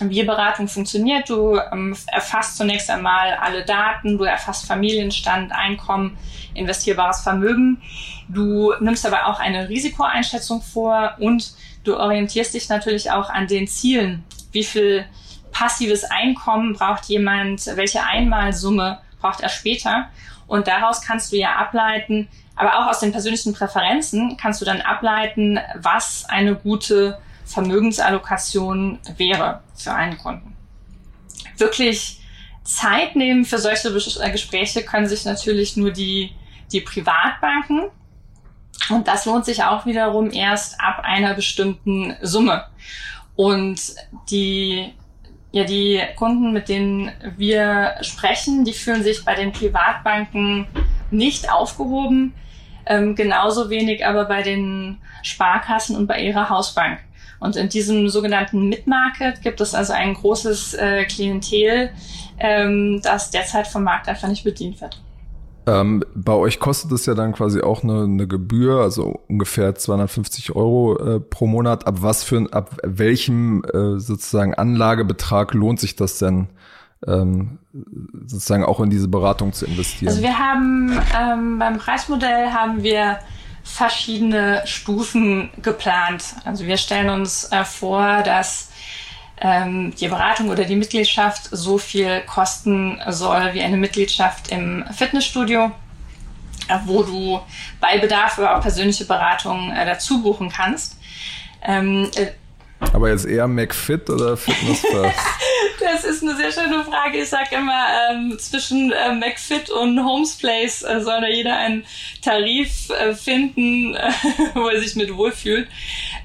wie 0.00 0.22
Beratung 0.24 0.68
funktioniert. 0.68 1.28
Du 1.28 1.58
ähm, 1.72 1.96
erfasst 2.06 2.56
zunächst 2.56 2.90
einmal 2.90 3.34
alle 3.34 3.64
Daten, 3.64 4.18
du 4.18 4.24
erfasst 4.24 4.66
Familienstand, 4.66 5.52
Einkommen, 5.52 6.16
investierbares 6.54 7.20
Vermögen. 7.20 7.80
Du 8.28 8.72
nimmst 8.80 9.04
aber 9.06 9.26
auch 9.26 9.38
eine 9.38 9.68
Risikoeinschätzung 9.68 10.62
vor 10.62 11.14
und 11.18 11.52
du 11.84 11.96
orientierst 11.96 12.54
dich 12.54 12.68
natürlich 12.68 13.10
auch 13.10 13.30
an 13.30 13.46
den 13.46 13.66
Zielen. 13.66 14.24
Wie 14.52 14.64
viel 14.64 15.04
passives 15.50 16.04
Einkommen 16.04 16.74
braucht 16.74 17.06
jemand? 17.06 17.66
Welche 17.74 18.02
Einmalsumme 18.04 19.00
braucht 19.20 19.40
er 19.40 19.48
später? 19.48 20.08
Und 20.46 20.66
daraus 20.66 21.02
kannst 21.02 21.32
du 21.32 21.36
ja 21.36 21.56
ableiten, 21.56 22.28
aber 22.56 22.78
auch 22.78 22.90
aus 22.90 23.00
den 23.00 23.12
persönlichen 23.12 23.54
Präferenzen 23.54 24.36
kannst 24.36 24.60
du 24.60 24.64
dann 24.64 24.80
ableiten, 24.80 25.58
was 25.76 26.26
eine 26.28 26.54
gute 26.54 27.18
Vermögensallokation 27.44 28.98
wäre 29.16 29.62
für 29.74 29.92
einen 29.92 30.18
Kunden. 30.18 30.56
Wirklich 31.56 32.20
Zeit 32.64 33.16
nehmen 33.16 33.44
für 33.44 33.58
solche 33.58 33.88
äh, 33.88 34.30
Gespräche 34.30 34.84
können 34.84 35.08
sich 35.08 35.24
natürlich 35.24 35.76
nur 35.76 35.90
die, 35.90 36.32
die 36.70 36.80
Privatbanken. 36.80 37.90
Und 38.90 39.08
das 39.08 39.26
lohnt 39.26 39.44
sich 39.44 39.62
auch 39.62 39.86
wiederum 39.86 40.30
erst 40.30 40.80
ab 40.80 41.02
einer 41.04 41.34
bestimmten 41.34 42.16
Summe. 42.22 42.64
Und 43.36 43.80
die, 44.30 44.92
ja, 45.52 45.64
die 45.64 46.00
Kunden, 46.16 46.52
mit 46.52 46.68
denen 46.68 47.12
wir 47.36 47.94
sprechen, 48.02 48.64
die 48.64 48.72
fühlen 48.72 49.02
sich 49.02 49.24
bei 49.24 49.34
den 49.34 49.52
Privatbanken 49.52 50.66
nicht 51.10 51.50
aufgehoben, 51.50 52.34
ähm, 52.86 53.14
genauso 53.14 53.70
wenig 53.70 54.04
aber 54.04 54.24
bei 54.24 54.42
den 54.42 54.98
Sparkassen 55.22 55.96
und 55.96 56.06
bei 56.06 56.20
ihrer 56.20 56.48
Hausbank. 56.48 57.00
Und 57.38 57.56
in 57.56 57.68
diesem 57.68 58.08
sogenannten 58.08 58.68
Mid-Market 58.68 59.42
gibt 59.42 59.60
es 59.60 59.74
also 59.74 59.92
ein 59.92 60.14
großes 60.14 60.74
äh, 60.74 61.04
Klientel, 61.06 61.90
ähm, 62.38 63.00
das 63.02 63.30
derzeit 63.30 63.66
vom 63.66 63.82
Markt 63.82 64.08
einfach 64.08 64.28
nicht 64.28 64.44
bedient 64.44 64.80
wird. 64.80 65.00
Ähm, 65.66 66.04
bei 66.14 66.32
euch 66.32 66.58
kostet 66.58 66.90
es 66.92 67.06
ja 67.06 67.14
dann 67.14 67.32
quasi 67.32 67.60
auch 67.60 67.84
eine, 67.84 68.02
eine 68.02 68.26
Gebühr, 68.26 68.80
also 68.80 69.20
ungefähr 69.28 69.74
250 69.74 70.56
Euro 70.56 70.98
äh, 70.98 71.20
pro 71.20 71.46
Monat. 71.46 71.86
Ab 71.86 71.96
was 71.98 72.24
für 72.24 72.48
ab 72.52 72.76
welchem 72.82 73.62
äh, 73.64 73.98
sozusagen 73.98 74.54
Anlagebetrag 74.54 75.54
lohnt 75.54 75.78
sich 75.78 75.94
das 75.94 76.18
denn? 76.18 76.48
Ähm, 77.06 77.58
sozusagen 78.26 78.64
auch 78.64 78.80
in 78.80 78.90
diese 78.90 79.08
Beratung 79.08 79.52
zu 79.52 79.66
investieren. 79.66 80.10
Also 80.10 80.22
wir 80.22 80.38
haben 80.38 80.92
ähm, 81.18 81.58
beim 81.58 81.78
Preismodell 81.78 82.50
haben 82.50 82.82
wir 82.82 83.18
verschiedene 83.64 84.62
Stufen 84.66 85.50
geplant. 85.62 86.34
Also 86.44 86.64
wir 86.66 86.76
stellen 86.76 87.08
uns 87.08 87.50
äh, 87.52 87.64
vor, 87.64 88.22
dass 88.22 88.70
ähm, 89.42 89.92
die 89.96 90.06
Beratung 90.06 90.50
oder 90.50 90.64
die 90.64 90.76
Mitgliedschaft 90.76 91.48
so 91.50 91.76
viel 91.76 92.20
kosten 92.22 93.00
soll 93.08 93.52
wie 93.54 93.62
eine 93.62 93.76
Mitgliedschaft 93.76 94.52
im 94.52 94.84
Fitnessstudio, 94.96 95.72
äh, 96.68 96.78
wo 96.86 97.02
du 97.02 97.40
bei 97.80 97.98
Bedarf 97.98 98.38
aber 98.38 98.56
auch 98.56 98.62
persönliche 98.62 99.04
Beratung 99.04 99.72
äh, 99.72 99.84
dazu 99.84 100.22
buchen 100.22 100.48
kannst. 100.48 100.96
Ähm, 101.60 102.08
äh, 102.14 102.28
aber 102.92 103.10
jetzt 103.10 103.26
eher 103.26 103.48
McFit 103.48 104.08
oder 104.10 104.36
Fitness 104.36 104.80
First? 104.80 105.18
das 105.80 106.04
ist 106.04 106.22
eine 106.22 106.36
sehr 106.36 106.52
schöne 106.52 106.84
Frage. 106.84 107.18
Ich 107.18 107.28
sage 107.28 107.56
immer, 107.56 107.86
ähm, 108.10 108.38
zwischen 108.38 108.92
äh, 108.92 109.12
McFit 109.12 109.70
und 109.70 110.04
Homes 110.04 110.36
Place 110.36 110.82
äh, 110.82 111.00
soll 111.00 111.20
da 111.20 111.28
jeder 111.28 111.56
einen 111.56 111.84
Tarif 112.22 112.90
äh, 112.90 113.14
finden, 113.14 113.94
äh, 113.94 114.10
wo 114.54 114.68
er 114.68 114.80
sich 114.80 114.94
mit 114.94 115.14
wohlfühlt. 115.14 115.68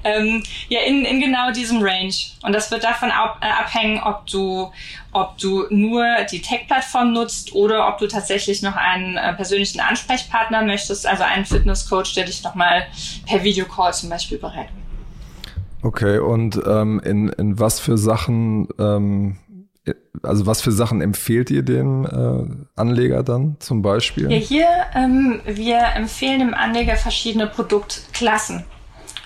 Ähm, 0.04 0.42
ja, 0.68 0.80
in, 0.80 1.04
in 1.04 1.20
genau 1.20 1.50
diesem 1.50 1.82
Range. 1.82 2.14
Und 2.42 2.52
das 2.52 2.70
wird 2.70 2.84
davon 2.84 3.10
ab, 3.10 3.38
äh, 3.42 3.46
abhängen, 3.46 4.02
ob 4.02 4.26
du, 4.26 4.72
ob 5.12 5.38
du 5.38 5.66
nur 5.70 6.04
die 6.30 6.40
Tech-Plattform 6.40 7.12
nutzt 7.12 7.52
oder 7.52 7.88
ob 7.88 7.98
du 7.98 8.06
tatsächlich 8.06 8.62
noch 8.62 8.76
einen 8.76 9.16
äh, 9.16 9.34
persönlichen 9.34 9.80
Ansprechpartner 9.80 10.62
möchtest, 10.62 11.06
also 11.06 11.24
einen 11.24 11.44
Fitnesscoach, 11.44 12.14
der 12.14 12.24
dich 12.24 12.42
nochmal 12.42 12.86
per 13.26 13.42
Videocall 13.42 13.92
zum 13.92 14.08
Beispiel 14.08 14.38
berät. 14.38 14.68
Okay, 15.82 16.18
und 16.18 16.60
ähm, 16.66 17.00
in, 17.04 17.28
in 17.28 17.58
was 17.60 17.78
für 17.78 17.96
Sachen, 17.96 18.68
ähm, 18.78 19.36
also 20.22 20.46
was 20.46 20.60
für 20.60 20.72
Sachen 20.72 21.00
empfehlt 21.00 21.50
ihr 21.50 21.62
dem 21.62 22.04
äh, 22.04 22.80
Anleger 22.80 23.22
dann 23.22 23.56
zum 23.60 23.82
Beispiel? 23.82 24.30
Ja, 24.30 24.38
hier, 24.38 24.68
ähm, 24.94 25.40
wir 25.46 25.80
empfehlen 25.94 26.40
dem 26.40 26.54
Anleger 26.54 26.96
verschiedene 26.96 27.46
Produktklassen. 27.46 28.64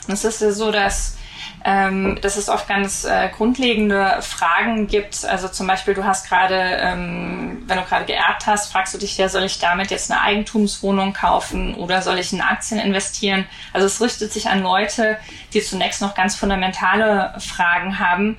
Es 0.08 0.24
ist 0.24 0.42
ja 0.42 0.52
so, 0.52 0.70
dass 0.70 1.16
ähm, 1.64 2.18
dass 2.20 2.36
es 2.36 2.48
oft 2.48 2.68
ganz 2.68 3.04
äh, 3.04 3.28
grundlegende 3.28 4.18
Fragen 4.20 4.86
gibt. 4.86 5.24
Also 5.24 5.48
zum 5.48 5.66
Beispiel, 5.66 5.94
du 5.94 6.04
hast 6.04 6.28
gerade, 6.28 6.54
ähm, 6.54 7.62
wenn 7.66 7.78
du 7.78 7.84
gerade 7.84 8.04
geerbt 8.04 8.46
hast, 8.46 8.72
fragst 8.72 8.94
du 8.94 8.98
dich 8.98 9.16
ja, 9.16 9.28
soll 9.28 9.44
ich 9.44 9.58
damit 9.58 9.90
jetzt 9.90 10.10
eine 10.10 10.20
Eigentumswohnung 10.20 11.12
kaufen 11.12 11.74
oder 11.74 12.02
soll 12.02 12.18
ich 12.18 12.32
in 12.32 12.40
Aktien 12.40 12.80
investieren? 12.80 13.46
Also 13.72 13.86
es 13.86 14.00
richtet 14.00 14.32
sich 14.32 14.48
an 14.48 14.62
Leute, 14.62 15.18
die 15.52 15.62
zunächst 15.62 16.02
noch 16.02 16.14
ganz 16.14 16.34
fundamentale 16.34 17.34
Fragen 17.38 17.98
haben, 17.98 18.38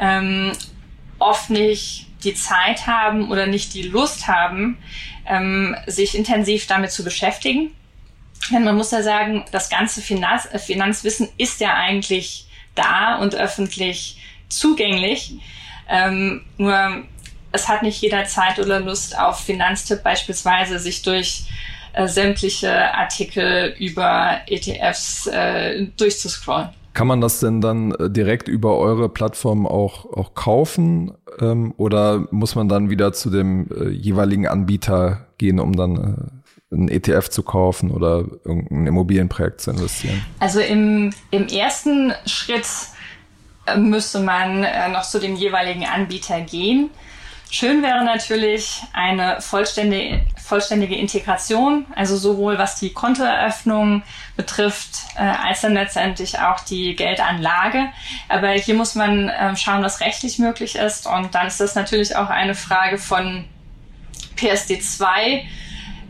ähm, 0.00 0.52
oft 1.18 1.50
nicht 1.50 2.06
die 2.24 2.34
Zeit 2.34 2.86
haben 2.86 3.30
oder 3.30 3.46
nicht 3.46 3.74
die 3.74 3.82
Lust 3.82 4.26
haben, 4.26 4.78
ähm, 5.26 5.76
sich 5.86 6.16
intensiv 6.16 6.66
damit 6.66 6.90
zu 6.90 7.04
beschäftigen. 7.04 7.72
Denn 8.52 8.64
man 8.64 8.76
muss 8.76 8.90
ja 8.90 9.02
sagen, 9.02 9.44
das 9.52 9.68
ganze 9.68 10.00
Finanz 10.00 10.48
Finanzwissen 10.56 11.28
ist 11.36 11.60
ja 11.60 11.74
eigentlich 11.74 12.46
da 12.74 13.16
und 13.16 13.34
öffentlich 13.34 14.18
zugänglich. 14.48 15.34
Ähm, 15.88 16.42
nur 16.56 17.04
es 17.52 17.68
hat 17.68 17.82
nicht 17.82 18.00
jeder 18.00 18.24
Zeit 18.24 18.58
oder 18.58 18.80
Lust 18.80 19.18
auf 19.18 19.40
Finanztipp 19.40 20.02
beispielsweise, 20.02 20.78
sich 20.78 21.02
durch 21.02 21.44
äh, 21.94 22.06
sämtliche 22.06 22.94
Artikel 22.94 23.74
über 23.78 24.40
ETFs 24.46 25.26
äh, 25.26 25.86
durchzuscrollen. 25.96 26.68
Kann 26.92 27.06
man 27.06 27.20
das 27.20 27.40
denn 27.40 27.60
dann 27.60 27.92
äh, 27.92 28.10
direkt 28.10 28.48
über 28.48 28.76
eure 28.76 29.08
Plattform 29.08 29.66
auch, 29.66 30.04
auch 30.12 30.34
kaufen 30.34 31.12
ähm, 31.40 31.72
oder 31.76 32.26
muss 32.30 32.54
man 32.54 32.68
dann 32.68 32.90
wieder 32.90 33.12
zu 33.12 33.30
dem 33.30 33.68
äh, 33.70 33.88
jeweiligen 33.88 34.46
Anbieter 34.46 35.26
gehen, 35.38 35.60
um 35.60 35.76
dann 35.76 35.96
äh, 35.96 36.37
einen 36.70 36.88
ETF 36.88 37.28
zu 37.28 37.42
kaufen 37.42 37.90
oder 37.90 38.24
irgendein 38.44 38.86
Immobilienprojekt 38.86 39.60
zu 39.60 39.70
investieren? 39.70 40.24
Also 40.38 40.60
im, 40.60 41.12
im 41.30 41.48
ersten 41.48 42.12
Schritt 42.26 42.66
äh, 43.66 43.76
müsste 43.76 44.20
man 44.20 44.64
äh, 44.64 44.88
noch 44.88 45.02
zu 45.02 45.18
dem 45.18 45.36
jeweiligen 45.36 45.86
Anbieter 45.86 46.40
gehen. 46.40 46.90
Schön 47.50 47.82
wäre 47.82 48.04
natürlich 48.04 48.82
eine 48.92 49.40
vollständige, 49.40 50.20
vollständige 50.36 50.96
Integration, 50.96 51.86
also 51.94 52.14
sowohl 52.18 52.58
was 52.58 52.78
die 52.78 52.92
Kontoeröffnung 52.92 54.02
betrifft, 54.36 54.98
äh, 55.16 55.22
als 55.22 55.62
dann 55.62 55.72
letztendlich 55.72 56.38
auch 56.38 56.60
die 56.60 56.94
Geldanlage. 56.94 57.86
Aber 58.28 58.50
hier 58.50 58.74
muss 58.74 58.94
man 58.94 59.30
äh, 59.30 59.56
schauen, 59.56 59.82
was 59.82 60.00
rechtlich 60.00 60.38
möglich 60.38 60.76
ist. 60.76 61.06
Und 61.06 61.34
dann 61.34 61.46
ist 61.46 61.58
das 61.58 61.74
natürlich 61.74 62.16
auch 62.16 62.28
eine 62.28 62.54
Frage 62.54 62.98
von 62.98 63.46
PSD2 64.36 65.44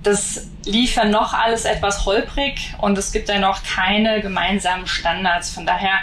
das 0.02 0.48
lief 0.64 0.94
ja 0.96 1.04
noch 1.04 1.32
alles 1.32 1.64
etwas 1.64 2.06
holprig 2.06 2.74
und 2.80 2.96
es 2.96 3.12
gibt 3.12 3.28
ja 3.28 3.38
noch 3.38 3.62
keine 3.62 4.20
gemeinsamen 4.20 4.86
Standards. 4.86 5.50
Von 5.50 5.66
daher 5.66 5.98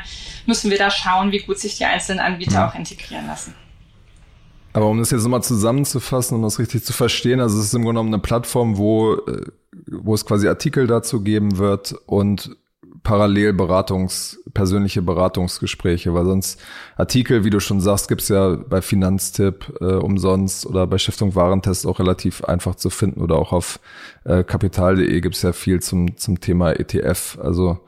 müssen 0.45 0.69
wir 0.69 0.77
da 0.77 0.91
schauen, 0.91 1.31
wie 1.31 1.39
gut 1.39 1.59
sich 1.59 1.77
die 1.77 1.85
einzelnen 1.85 2.19
Anbieter 2.19 2.53
ja. 2.53 2.69
auch 2.69 2.75
integrieren 2.75 3.27
lassen. 3.27 3.53
Aber 4.73 4.87
um 4.87 4.99
das 4.99 5.11
jetzt 5.11 5.23
nochmal 5.23 5.43
zusammenzufassen 5.43 6.35
und 6.35 6.41
um 6.41 6.47
das 6.47 6.59
richtig 6.59 6.83
zu 6.83 6.91
verstehen, 6.91 7.39
also 7.39 7.57
es 7.57 7.67
ist 7.67 7.73
im 7.73 7.83
Grunde 7.83 7.99
genommen 7.99 8.13
eine 8.13 8.21
Plattform, 8.21 8.77
wo, 8.77 9.15
äh, 9.15 9.45
wo 9.87 10.13
es 10.13 10.25
quasi 10.25 10.49
Artikel 10.49 10.85
dazu 10.85 11.21
geben 11.21 11.57
wird 11.57 11.95
und 12.05 12.57
parallel 13.05 13.53
Beratungs, 13.53 14.41
persönliche 14.53 15.01
Beratungsgespräche, 15.01 16.13
weil 16.13 16.25
sonst 16.25 16.59
Artikel, 16.97 17.45
wie 17.45 17.49
du 17.49 17.61
schon 17.61 17.79
sagst, 17.79 18.09
gibt's 18.09 18.27
ja 18.27 18.55
bei 18.55 18.81
Finanztipp 18.81 19.77
äh, 19.79 19.85
umsonst 19.85 20.65
oder 20.65 20.87
bei 20.87 20.97
Stiftung 20.97 21.35
Warentest 21.35 21.87
auch 21.87 21.99
relativ 21.99 22.43
einfach 22.43 22.75
zu 22.75 22.89
finden 22.89 23.21
oder 23.21 23.35
auch 23.35 23.53
auf 23.53 23.79
äh, 24.25 24.43
kapital.de 24.43 25.21
gibt's 25.21 25.43
ja 25.43 25.53
viel 25.53 25.81
zum, 25.81 26.17
zum 26.17 26.41
Thema 26.41 26.71
ETF. 26.71 27.37
Also 27.41 27.79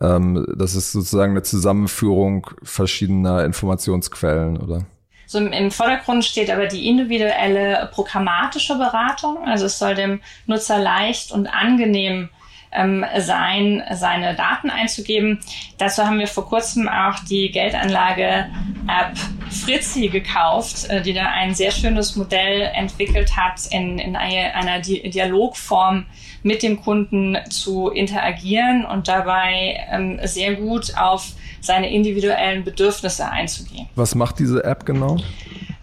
ähm, 0.00 0.46
das 0.56 0.74
ist 0.74 0.92
sozusagen 0.92 1.32
eine 1.32 1.42
Zusammenführung 1.42 2.50
verschiedener 2.62 3.44
Informationsquellen, 3.44 4.56
oder? 4.56 4.86
So 5.26 5.38
im, 5.38 5.52
im 5.52 5.70
Vordergrund 5.70 6.24
steht 6.24 6.50
aber 6.50 6.66
die 6.66 6.88
individuelle 6.88 7.90
programmatische 7.92 8.76
Beratung. 8.76 9.44
Also 9.46 9.66
es 9.66 9.78
soll 9.78 9.94
dem 9.94 10.20
Nutzer 10.46 10.78
leicht 10.78 11.32
und 11.32 11.48
angenehm 11.48 12.30
ähm, 12.74 13.04
sein, 13.18 13.82
seine 13.92 14.34
Daten 14.34 14.70
einzugeben. 14.70 15.40
Dazu 15.78 16.04
haben 16.04 16.18
wir 16.18 16.26
vor 16.26 16.48
kurzem 16.48 16.88
auch 16.88 17.18
die 17.20 17.50
Geldanlage-App 17.50 19.16
Fritzi 19.50 20.08
gekauft, 20.08 20.88
äh, 20.88 21.00
die 21.00 21.12
da 21.12 21.26
ein 21.26 21.54
sehr 21.54 21.70
schönes 21.70 22.16
Modell 22.16 22.70
entwickelt 22.74 23.36
hat, 23.36 23.60
in, 23.70 23.98
in 23.98 24.16
eine, 24.16 24.54
einer 24.54 24.80
Di 24.80 25.08
Dialogform 25.08 26.06
mit 26.42 26.62
dem 26.62 26.82
Kunden 26.82 27.38
zu 27.48 27.88
interagieren 27.88 28.84
und 28.84 29.08
dabei 29.08 29.80
ähm, 29.90 30.20
sehr 30.24 30.54
gut 30.54 30.96
auf 30.96 31.32
seine 31.60 31.90
individuellen 31.90 32.64
Bedürfnisse 32.64 33.28
einzugehen. 33.30 33.88
Was 33.94 34.14
macht 34.14 34.38
diese 34.38 34.62
App 34.64 34.84
genau? 34.84 35.16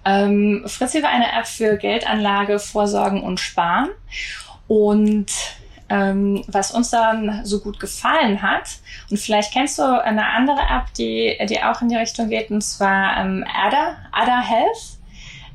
Ähm, 0.05 0.63
Fritzi 0.65 1.01
war 1.01 1.09
eine 1.09 1.31
App 1.37 1.47
für 1.47 1.77
Geldanlage, 1.77 2.59
Vorsorgen 2.59 3.23
und 3.23 3.39
Sparen. 3.39 3.89
Und 4.67 5.31
ähm, 5.91 6.43
was 6.47 6.71
uns 6.71 6.89
dann 6.89 7.41
so 7.43 7.59
gut 7.59 7.79
gefallen 7.79 8.41
hat. 8.41 8.79
Und 9.09 9.17
vielleicht 9.17 9.51
kennst 9.51 9.77
du 9.77 9.83
eine 9.83 10.25
andere 10.25 10.61
App, 10.61 10.93
die, 10.97 11.37
die 11.49 11.61
auch 11.61 11.81
in 11.81 11.89
die 11.89 11.97
Richtung 11.97 12.29
geht, 12.29 12.49
und 12.49 12.61
zwar 12.61 13.17
ähm, 13.17 13.45
Ada, 13.53 13.97
Ada 14.13 14.41
Health. 14.41 14.97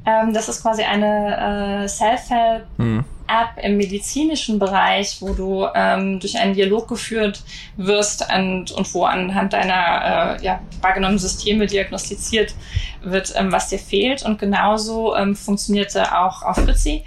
Ähm, 0.04 0.34
das 0.34 0.48
ist 0.48 0.62
quasi 0.62 0.82
eine 0.82 1.84
äh, 1.84 1.88
Self-Help. 1.88 2.66
Mhm. 2.76 3.04
App 3.28 3.64
im 3.64 3.76
medizinischen 3.76 4.60
Bereich, 4.60 5.16
wo 5.20 5.32
du 5.32 5.66
ähm, 5.74 6.20
durch 6.20 6.38
einen 6.38 6.54
Dialog 6.54 6.86
geführt 6.86 7.42
wirst 7.76 8.24
und, 8.32 8.70
und 8.70 8.94
wo 8.94 9.04
anhand 9.04 9.52
deiner 9.52 10.36
äh, 10.38 10.44
ja, 10.44 10.60
wahrgenommenen 10.80 11.18
Systeme 11.18 11.66
diagnostiziert 11.66 12.54
wird, 13.02 13.32
ähm, 13.34 13.50
was 13.50 13.68
dir 13.68 13.80
fehlt. 13.80 14.22
Und 14.22 14.38
genauso 14.38 15.16
ähm, 15.16 15.34
funktionierte 15.34 16.16
auch 16.16 16.42
auf 16.42 16.54
Fritzi 16.56 17.02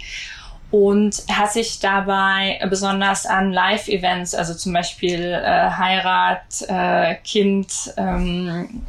und 0.70 1.24
hat 1.30 1.52
sich 1.52 1.80
dabei 1.80 2.60
besonders 2.68 3.26
an 3.26 3.52
Live-Events, 3.52 4.34
also 4.34 4.54
zum 4.54 4.72
Beispiel 4.72 5.20
äh, 5.20 5.70
Heirat, 5.70 6.62
äh, 6.68 7.16
Kind, 7.24 7.92
ähm, 7.96 8.82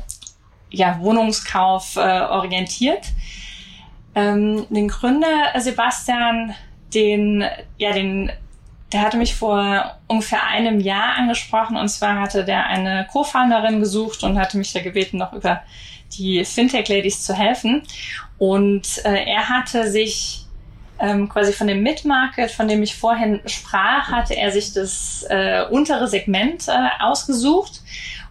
ja, 0.69 0.99
Wohnungskauf 0.99 1.95
äh, 1.95 2.21
orientiert. 2.21 3.05
Ähm, 4.13 4.67
den 4.69 4.89
Gründer 4.89 5.53
Sebastian, 5.57 6.53
den, 6.93 7.45
ja, 7.77 7.93
den, 7.93 8.31
der 8.91 9.01
hatte 9.01 9.17
mich 9.17 9.33
vor 9.33 9.97
ungefähr 10.07 10.45
einem 10.45 10.79
Jahr 10.81 11.15
angesprochen 11.15 11.77
und 11.77 11.89
zwar 11.89 12.19
hatte 12.19 12.45
der 12.45 12.67
eine 12.67 13.07
Co-Founderin 13.11 13.79
gesucht 13.79 14.23
und 14.23 14.37
hatte 14.37 14.57
mich 14.57 14.73
da 14.73 14.81
gebeten, 14.81 15.17
noch 15.17 15.33
über 15.33 15.61
die 16.13 16.43
Fintech-Ladies 16.43 17.23
zu 17.23 17.33
helfen. 17.33 17.83
Und 18.37 19.03
äh, 19.05 19.23
er 19.25 19.49
hatte 19.49 19.89
sich 19.89 20.45
ähm, 21.01 21.27
quasi 21.27 21.51
von 21.51 21.67
dem 21.67 21.81
Mid-Market, 21.81 22.51
von 22.51 22.67
dem 22.67 22.83
ich 22.83 22.95
vorhin 22.95 23.41
sprach, 23.45 24.11
hatte 24.11 24.35
er 24.35 24.51
sich 24.51 24.71
das 24.73 25.25
äh, 25.29 25.63
untere 25.69 26.07
Segment 26.07 26.67
äh, 26.67 26.71
ausgesucht. 26.99 27.81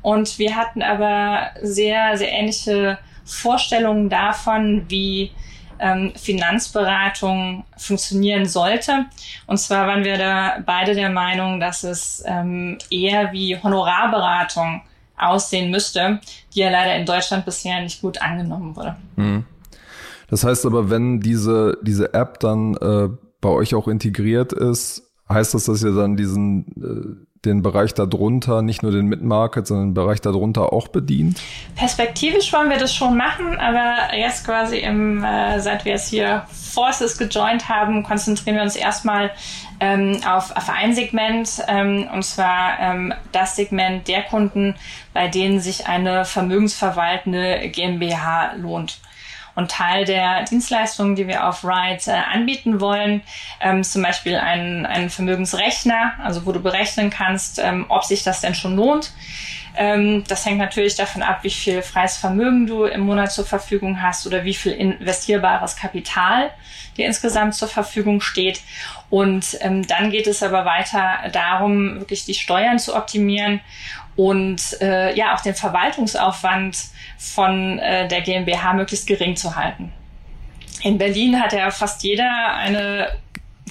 Und 0.03 0.39
wir 0.39 0.57
hatten 0.57 0.81
aber 0.81 1.51
sehr, 1.63 2.17
sehr 2.17 2.31
ähnliche 2.33 2.99
Vorstellungen 3.25 4.09
davon, 4.09 4.85
wie 4.89 5.33
ähm, 5.81 6.13
Finanzberatung 6.15 7.65
funktionieren 7.77 8.47
sollte. 8.47 9.07
Und 9.47 9.59
zwar 9.59 9.87
waren 9.87 10.05
wir 10.05 10.17
da 10.17 10.63
beide 10.65 10.95
der 10.95 11.11
Meinung, 11.11 11.59
dass 11.59 11.83
es 11.83 12.23
ähm, 12.27 12.79
eher 12.91 13.33
wie 13.33 13.61
Honorarberatung 13.61 14.83
aussehen 15.17 15.71
müsste, 15.71 16.21
die 16.55 16.61
ja 16.61 16.71
leider 16.71 16.95
in 16.97 17.05
Deutschland 17.05 17.45
bisher 17.45 17.81
nicht 17.81 18.01
gut 18.01 18.23
angenommen 18.23 18.77
wurde. 18.77 18.97
Mhm. 19.17 19.45
Das 20.31 20.45
heißt 20.45 20.65
aber, 20.67 20.91
wenn 20.91 21.21
diese, 21.21 21.79
diese 21.83 22.15
App 22.15 22.41
dann 22.41 22.75
äh, 22.77 23.09
bei 23.41 23.49
euch 23.49 23.75
auch 23.75 23.89
integriert 23.89 24.53
ist, 24.53 25.03
heißt 25.29 25.55
das, 25.55 25.65
dass 25.65 25.83
ihr 25.83 25.93
dann 25.93 26.17
diesen 26.17 26.67
äh, 26.83 27.27
den 27.45 27.63
Bereich 27.63 27.95
darunter, 27.95 28.61
nicht 28.61 28.83
nur 28.83 28.93
den 28.93 29.07
Mid-Market, 29.07 29.67
sondern 29.67 29.89
den 29.89 29.95
Bereich 29.95 30.21
darunter 30.21 30.75
auch 30.75 30.89
bedient? 30.89 31.41
Perspektivisch 31.75 32.53
wollen 32.53 32.69
wir 32.69 32.77
das 32.77 32.95
schon 32.95 33.17
machen, 33.17 33.57
aber 33.59 34.15
jetzt 34.15 34.45
quasi 34.45 34.79
im, 34.79 35.25
äh, 35.25 35.59
seit 35.59 35.87
wir 35.87 35.93
jetzt 35.93 36.09
hier 36.09 36.45
Forces 36.51 37.17
gejoint 37.17 37.69
haben, 37.69 38.03
konzentrieren 38.03 38.57
wir 38.57 38.63
uns 38.63 38.77
erstmal 38.77 39.31
ähm, 39.81 40.21
auf, 40.29 40.55
auf 40.55 40.69
ein 40.69 40.95
Segment, 40.95 41.63
ähm, 41.67 42.09
und 42.13 42.25
zwar 42.25 42.79
ähm, 42.79 43.15
das 43.33 43.57
Segment 43.57 44.07
der 44.07 44.23
Kunden, 44.25 44.75
bei 45.15 45.29
denen 45.29 45.61
sich 45.61 45.87
eine 45.87 46.27
vermögensverwaltende 46.27 47.71
GmbH 47.71 48.53
lohnt. 48.57 49.01
Und 49.55 49.71
Teil 49.71 50.05
der 50.05 50.45
Dienstleistungen, 50.45 51.17
die 51.17 51.27
wir 51.27 51.47
auf 51.49 51.65
Ride 51.65 52.03
äh, 52.07 52.13
anbieten 52.33 52.81
wollen, 52.81 53.23
ähm, 53.61 53.83
zum 53.85 54.03
Beispiel 54.03 54.37
einen, 54.37 55.11
Vermögensrechner, 55.11 56.15
also 56.23 56.47
wo 56.47 56.53
du 56.53 56.61
berechnen 56.61 57.11
kannst, 57.11 57.59
ähm, 57.59 57.87
ob 57.89 58.05
sich 58.05 58.23
das 58.23 58.41
denn 58.41 58.55
schon 58.55 58.77
lohnt. 58.77 59.13
Ähm, 59.77 60.25
das 60.27 60.45
hängt 60.45 60.59
natürlich 60.59 60.97
davon 60.97 61.23
ab, 61.23 61.41
wie 61.43 61.51
viel 61.51 61.83
freies 61.83 62.17
Vermögen 62.17 62.67
du 62.67 62.85
im 62.85 63.01
Monat 63.01 63.33
zur 63.33 63.47
Verfügung 63.47 64.03
hast 64.03 64.27
oder 64.27 64.45
wie 64.45 64.55
viel 64.55 64.73
investierbares 64.73 65.77
Kapital 65.77 66.51
dir 66.97 67.07
insgesamt 67.07 67.55
zur 67.55 67.69
Verfügung 67.69 68.21
steht. 68.21 68.61
Und 69.11 69.59
ähm, 69.61 69.87
dann 69.87 70.11
geht 70.11 70.27
es 70.27 70.43
aber 70.43 70.65
weiter 70.65 71.31
darum, 71.33 72.01
wirklich 72.01 72.25
die 72.25 72.35
Steuern 72.35 72.79
zu 72.79 72.95
optimieren 72.95 73.61
und 74.17 74.77
äh, 74.81 75.17
ja 75.17 75.35
auch 75.35 75.41
den 75.41 75.55
Verwaltungsaufwand 75.55 76.77
von 77.19 77.79
äh, 77.79 78.09
der 78.09 78.21
GmbH 78.23 78.75
möglichst 78.75 79.07
gering 79.07 79.37
zu 79.37 79.57
halten. 79.57 79.93
In 80.83 80.99
Berlin 80.99 81.41
hat 81.41 81.53
ja 81.53 81.71
fast 81.71 82.03
jeder 82.03 82.55
eine 82.55 83.09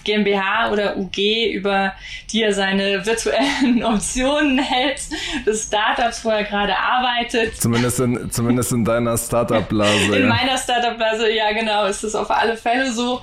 GmbH 0.04 0.72
oder 0.72 0.98
UG, 0.98 1.52
über 1.54 1.94
die 2.32 2.44
er 2.44 2.54
seine 2.54 3.06
virtuellen 3.06 3.84
Optionen 3.84 4.60
hält, 4.60 5.02
des 5.46 5.66
Startups, 5.68 6.24
wo 6.24 6.30
er 6.30 6.44
gerade 6.44 6.78
arbeitet. 6.78 7.60
Zumindest 7.60 8.00
in, 8.00 8.32
zumindest 8.32 8.72
in 8.72 8.86
deiner 8.86 9.18
Startup-Blase. 9.18 10.16
in 10.16 10.22
ja. 10.22 10.28
meiner 10.28 10.58
Startup-Blase, 10.58 11.32
ja 11.32 11.52
genau, 11.52 11.86
ist 11.86 12.04
es 12.04 12.16
auf 12.16 12.30
alle 12.32 12.56
Fälle 12.58 12.92
so. 12.92 13.22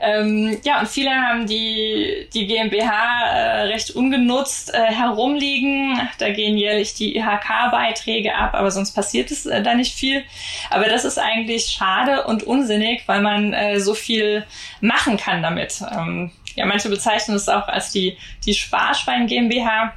Ähm, 0.00 0.58
ja, 0.64 0.80
und 0.80 0.88
viele 0.88 1.10
haben 1.10 1.46
die, 1.46 2.28
die 2.32 2.46
GmbH 2.46 3.30
äh, 3.30 3.62
recht 3.62 3.90
ungenutzt 3.90 4.72
äh, 4.72 4.78
herumliegen. 4.78 6.00
Da 6.18 6.30
gehen 6.30 6.56
jährlich 6.56 6.94
die 6.94 7.16
IHK-Beiträge 7.16 8.34
ab, 8.34 8.54
aber 8.54 8.70
sonst 8.70 8.92
passiert 8.92 9.30
es 9.30 9.46
äh, 9.46 9.62
da 9.62 9.74
nicht 9.74 9.94
viel. 9.94 10.22
Aber 10.70 10.84
das 10.84 11.04
ist 11.04 11.18
eigentlich 11.18 11.66
schade 11.66 12.24
und 12.24 12.44
unsinnig, 12.44 13.02
weil 13.06 13.22
man 13.22 13.52
äh, 13.52 13.80
so 13.80 13.94
viel 13.94 14.46
machen 14.80 15.16
kann 15.16 15.42
damit. 15.42 15.82
Ähm, 15.92 16.30
ja, 16.54 16.66
manche 16.66 16.88
bezeichnen 16.88 17.36
es 17.36 17.48
auch 17.48 17.68
als 17.68 17.90
die, 17.90 18.16
die 18.44 18.54
Sparschwein 18.54 19.26
GmbH. 19.26 19.92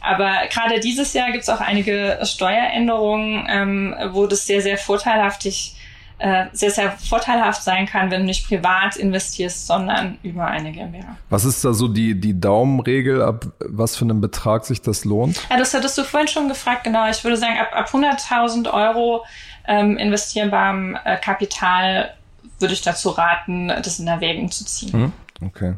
Aber 0.00 0.46
gerade 0.52 0.80
dieses 0.80 1.12
Jahr 1.14 1.32
gibt 1.32 1.44
es 1.44 1.48
auch 1.48 1.60
einige 1.60 2.18
Steueränderungen, 2.22 3.46
ähm, 3.48 3.94
wo 4.10 4.26
das 4.26 4.46
sehr, 4.46 4.60
sehr 4.60 4.78
vorteilhaftig 4.78 5.73
äh, 6.18 6.46
sehr, 6.52 6.70
sehr 6.70 6.92
vorteilhaft 6.92 7.62
sein 7.62 7.86
kann, 7.86 8.10
wenn 8.10 8.20
du 8.20 8.26
nicht 8.26 8.46
privat 8.46 8.96
investierst, 8.96 9.66
sondern 9.66 10.18
über 10.22 10.46
eine 10.46 10.72
GmbH. 10.72 11.16
Was 11.28 11.44
ist 11.44 11.64
da 11.64 11.72
so 11.72 11.88
die, 11.88 12.18
die 12.18 12.38
Daumenregel, 12.38 13.22
ab 13.22 13.46
was 13.58 13.96
für 13.96 14.04
einen 14.04 14.20
Betrag 14.20 14.64
sich 14.64 14.80
das 14.80 15.04
lohnt? 15.04 15.40
Ja, 15.50 15.56
das 15.56 15.74
hattest 15.74 15.98
du 15.98 16.04
vorhin 16.04 16.28
schon 16.28 16.48
gefragt, 16.48 16.84
genau. 16.84 17.08
Ich 17.10 17.24
würde 17.24 17.36
sagen, 17.36 17.58
ab, 17.58 17.70
ab 17.74 17.88
100.000 17.92 18.72
Euro 18.72 19.24
ähm, 19.66 19.96
investierbarem 19.96 20.96
äh, 21.04 21.16
Kapital 21.16 22.14
würde 22.60 22.74
ich 22.74 22.82
dazu 22.82 23.10
raten, 23.10 23.68
das 23.68 23.98
in 23.98 24.06
Erwägung 24.06 24.50
zu 24.50 24.64
ziehen. 24.64 25.12
Mhm. 25.40 25.46
Okay. 25.46 25.74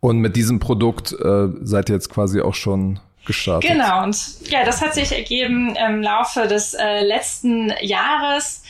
Und 0.00 0.18
mit 0.18 0.36
diesem 0.36 0.58
Produkt 0.58 1.12
äh, 1.12 1.48
seid 1.62 1.88
ihr 1.88 1.94
jetzt 1.94 2.10
quasi 2.10 2.42
auch 2.42 2.54
schon 2.54 3.00
gestartet. 3.24 3.70
Genau, 3.70 4.02
und 4.02 4.16
ja, 4.50 4.64
das 4.64 4.82
hat 4.82 4.94
sich 4.94 5.12
ergeben 5.12 5.74
im 5.76 6.02
Laufe 6.02 6.46
des 6.46 6.74
äh, 6.74 7.02
letzten 7.02 7.72
Jahres 7.80 8.62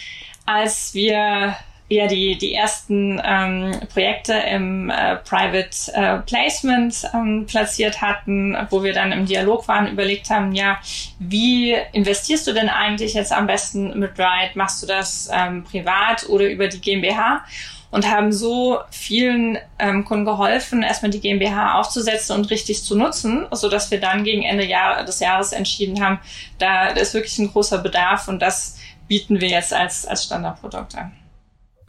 als 0.46 0.94
wir 0.94 1.56
wir 1.88 2.06
die, 2.06 2.38
die 2.38 2.54
ersten 2.54 3.20
ähm, 3.22 3.72
Projekte 3.92 4.32
im 4.32 4.90
äh, 4.90 5.16
Private 5.16 5.92
äh, 5.92 6.18
Placement 6.20 7.04
ähm, 7.12 7.46
platziert 7.46 8.00
hatten, 8.00 8.56
wo 8.70 8.82
wir 8.82 8.94
dann 8.94 9.12
im 9.12 9.26
Dialog 9.26 9.68
waren, 9.68 9.88
überlegt 9.88 10.30
haben, 10.30 10.54
ja, 10.54 10.78
wie 11.18 11.76
investierst 11.92 12.46
du 12.46 12.52
denn 12.52 12.70
eigentlich 12.70 13.14
jetzt 13.14 13.32
am 13.32 13.46
besten 13.46 13.98
mit 13.98 14.18
Ride? 14.18 14.52
Machst 14.54 14.82
du 14.82 14.86
das 14.86 15.28
ähm, 15.32 15.64
privat 15.64 16.28
oder 16.28 16.46
über 16.46 16.68
die 16.68 16.80
GmbH? 16.80 17.44
und 17.90 18.10
haben 18.10 18.32
so 18.32 18.80
vielen 18.90 19.56
ähm, 19.78 20.04
Kunden 20.04 20.24
geholfen, 20.24 20.82
erstmal 20.82 21.12
die 21.12 21.20
GmbH 21.20 21.78
aufzusetzen 21.78 22.34
und 22.34 22.50
richtig 22.50 22.82
zu 22.82 22.96
nutzen, 22.96 23.46
so 23.52 23.68
dass 23.68 23.92
wir 23.92 24.00
dann 24.00 24.24
gegen 24.24 24.42
Ende 24.42 24.64
Jahr, 24.64 25.04
des 25.04 25.20
Jahres 25.20 25.52
entschieden 25.52 26.04
haben, 26.04 26.18
da 26.58 26.88
ist 26.88 27.14
wirklich 27.14 27.38
ein 27.38 27.52
großer 27.52 27.78
Bedarf 27.78 28.26
und 28.26 28.42
das 28.42 28.80
bieten 29.08 29.40
wir 29.40 29.48
jetzt 29.48 29.72
als, 29.72 30.06
als 30.06 30.24
Standardprodukt 30.24 30.96
an. 30.96 31.12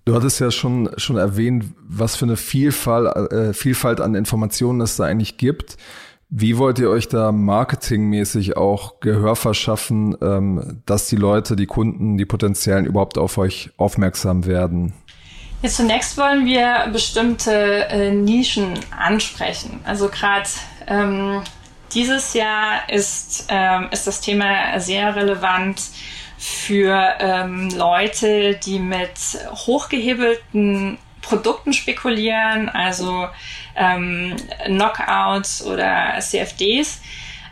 Du 0.06 0.14
hattest 0.14 0.40
ja 0.40 0.52
schon, 0.52 0.90
schon 0.98 1.18
erwähnt, 1.18 1.66
was 1.82 2.16
für 2.16 2.26
eine 2.26 2.38
Vielfalt, 2.38 3.32
äh, 3.32 3.54
Vielfalt 3.54 4.00
an 4.00 4.14
Informationen 4.14 4.82
es 4.82 4.98
da 4.98 5.06
eigentlich 5.06 5.38
gibt. 5.38 5.78
Wie 6.30 6.58
wollt 6.58 6.80
ihr 6.80 6.90
euch 6.90 7.08
da 7.08 7.32
marketingmäßig 7.32 8.58
auch 8.58 9.00
Gehör 9.00 9.36
verschaffen, 9.36 10.16
ähm, 10.22 10.82
dass 10.86 11.08
die 11.08 11.16
Leute, 11.16 11.56
die 11.56 11.66
Kunden, 11.66 12.18
die 12.18 12.26
Potenziellen 12.26 12.86
überhaupt 12.86 13.18
auf 13.18 13.38
euch 13.38 13.72
aufmerksam 13.78 14.46
werden? 14.46 14.94
Jetzt 15.62 15.78
zunächst 15.78 16.18
wollen 16.18 16.46
wir 16.46 16.90
bestimmte 16.92 17.88
äh, 17.90 18.12
Nischen 18.12 18.74
ansprechen. 18.96 19.80
Also 19.86 20.10
gerade 20.10 20.50
ähm, 20.88 21.42
dieses 21.94 22.34
Jahr 22.34 22.90
ist, 22.90 23.46
ähm, 23.50 23.88
ist 23.92 24.06
das 24.06 24.22
Thema 24.22 24.80
sehr 24.80 25.16
relevant 25.16 25.82
für 26.38 27.16
ähm, 27.20 27.70
Leute, 27.70 28.56
die 28.56 28.80
mit 28.80 29.12
hochgehebelten 29.52 30.98
Produkten 31.22 31.74
spekulieren, 31.74 32.70
also 32.70 33.28
ähm, 33.76 34.36
Knockouts 34.66 35.66
oder 35.66 36.20
CFDs. 36.20 37.02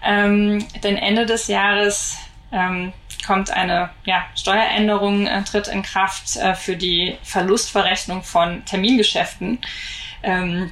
Ähm, 0.04 0.66
denn 0.84 0.98
Ende 0.98 1.26
des 1.26 1.48
Jahres 1.48 2.18
ähm, 2.52 2.94
kommt 3.26 3.52
eine 3.52 3.90
ja, 4.06 4.26
Steueränderung, 4.36 5.28
äh, 5.28 5.44
tritt 5.44 5.68
in 5.68 5.82
Kraft 5.82 6.36
äh, 6.36 6.56
für 6.56 6.76
die 6.76 7.18
Verlustverrechnung 7.24 8.24
von 8.24 8.64
Termingeschäften. 8.66 9.60
Ähm, 10.22 10.72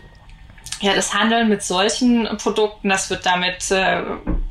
ja, 0.81 0.95
das 0.95 1.13
Handeln 1.13 1.47
mit 1.47 1.61
solchen 1.63 2.27
Produkten, 2.37 2.89
das 2.89 3.09
wird 3.09 3.25
damit 3.25 3.69
äh, 3.69 4.01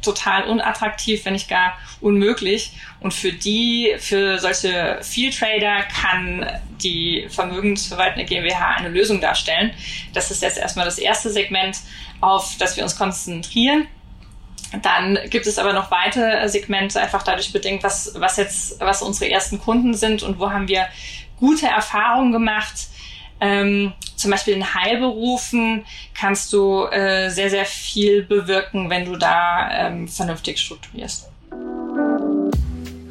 total 0.00 0.44
unattraktiv, 0.44 1.24
wenn 1.24 1.32
nicht 1.32 1.48
gar 1.48 1.76
unmöglich. 2.00 2.72
Und 3.00 3.12
für 3.12 3.32
die, 3.32 3.94
für 3.98 4.38
solche 4.38 4.98
Field 5.02 5.36
Trader 5.36 5.82
kann 6.00 6.46
die 6.82 7.26
vermögensverwaltende 7.28 8.24
GmbH 8.24 8.76
eine 8.76 8.88
Lösung 8.88 9.20
darstellen. 9.20 9.72
Das 10.14 10.30
ist 10.30 10.42
jetzt 10.42 10.58
erstmal 10.58 10.84
das 10.84 10.98
erste 10.98 11.30
Segment, 11.30 11.78
auf 12.20 12.56
das 12.58 12.76
wir 12.76 12.84
uns 12.84 12.96
konzentrieren. 12.96 13.88
Dann 14.82 15.18
gibt 15.30 15.48
es 15.48 15.58
aber 15.58 15.72
noch 15.72 15.90
weitere 15.90 16.48
Segmente, 16.48 17.00
einfach 17.00 17.24
dadurch 17.24 17.52
bedingt, 17.52 17.82
was, 17.82 18.12
was 18.16 18.36
jetzt, 18.36 18.78
was 18.80 19.02
unsere 19.02 19.28
ersten 19.28 19.58
Kunden 19.58 19.94
sind 19.94 20.22
und 20.22 20.38
wo 20.38 20.50
haben 20.50 20.68
wir 20.68 20.86
gute 21.40 21.66
Erfahrungen 21.66 22.30
gemacht. 22.30 22.86
Ähm, 23.40 23.92
zum 24.16 24.30
Beispiel 24.30 24.54
in 24.54 24.74
Heilberufen 24.74 25.84
kannst 26.14 26.52
du 26.52 26.84
äh, 26.84 27.30
sehr, 27.30 27.48
sehr 27.50 27.64
viel 27.64 28.22
bewirken, 28.22 28.90
wenn 28.90 29.06
du 29.06 29.16
da 29.16 29.70
ähm, 29.70 30.08
vernünftig 30.08 30.58
strukturierst. 30.58 31.30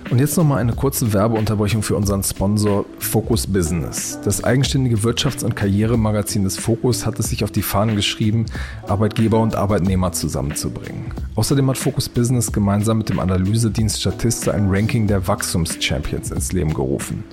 Und 0.09 0.17
jetzt 0.17 0.37
nochmal 0.37 0.57
eine 0.57 0.73
kurze 0.73 1.13
Werbeunterbrechung 1.13 1.83
für 1.83 1.95
unseren 1.95 2.23
Sponsor 2.23 2.83
Focus 2.97 3.45
Business. 3.45 4.17
Das 4.25 4.43
eigenständige 4.43 4.97
Wirtschafts- 4.97 5.45
und 5.45 5.55
Karrieremagazin 5.55 6.43
des 6.43 6.57
Focus 6.57 7.05
hat 7.05 7.19
es 7.19 7.29
sich 7.29 7.43
auf 7.43 7.51
die 7.51 7.61
Fahnen 7.61 7.95
geschrieben, 7.95 8.47
Arbeitgeber 8.87 9.39
und 9.39 9.55
Arbeitnehmer 9.55 10.11
zusammenzubringen. 10.11 11.13
Außerdem 11.35 11.69
hat 11.69 11.77
Focus 11.77 12.09
Business 12.09 12.51
gemeinsam 12.51 12.97
mit 12.97 13.09
dem 13.09 13.19
Analysedienst 13.19 14.01
Statista 14.01 14.51
ein 14.51 14.67
Ranking 14.69 15.05
der 15.05 15.27
Wachstumschampions 15.27 16.31
ins 16.31 16.53
Leben 16.53 16.73
gerufen. 16.73 17.23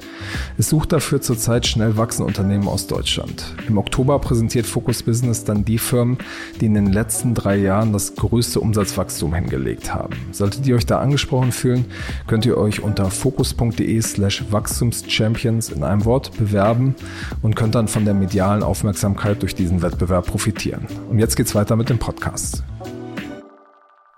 Es 0.59 0.69
sucht 0.69 0.93
dafür 0.93 1.23
zurzeit 1.23 1.67
schnell 1.67 1.97
wachsende 1.97 2.27
Unternehmen 2.27 2.69
aus 2.69 2.87
Deutschland. 2.87 3.55
Im 3.67 3.79
Oktober 3.79 4.19
präsentiert 4.19 4.67
Focus 4.67 5.03
Business 5.03 5.45
dann 5.45 5.65
die 5.65 5.79
Firmen, 5.79 6.19
die 6.61 6.67
in 6.67 6.75
den 6.75 6.93
letzten 6.93 7.33
drei 7.33 7.57
Jahren 7.57 7.95
das 7.95 8.15
größte 8.17 8.61
Umsatzwachstum 8.61 9.35
hingelegt 9.35 9.95
haben. 9.95 10.15
Solltet 10.31 10.67
ihr 10.67 10.77
euch 10.77 10.87
da 10.87 11.01
angesprochen 11.01 11.53
fühlen, 11.53 11.87
könnt 12.27 12.45
ihr 12.45 12.59
euch 12.59 12.66
euch 12.67 12.83
unter 12.83 13.11
fokus.de 13.11 14.01
slash 14.03 14.45
Wachstumschampions 14.51 15.71
in 15.71 15.85
einem 15.85 16.05
Wort 16.05 16.37
bewerben 16.37 16.95
und 17.43 17.55
könnt 17.55 17.75
dann 17.75 17.89
von 17.89 18.05
der 18.05 18.15
medialen 18.15 18.63
Aufmerksamkeit 18.63 19.43
durch 19.43 19.55
diesen 19.55 19.83
Wettbewerb 19.83 20.27
profitieren. 20.27 20.87
Und 21.09 21.19
jetzt 21.19 21.37
geht's 21.37 21.55
weiter 21.55 21.77
mit 21.77 21.89
dem 21.89 21.99
Podcast. 21.99 22.65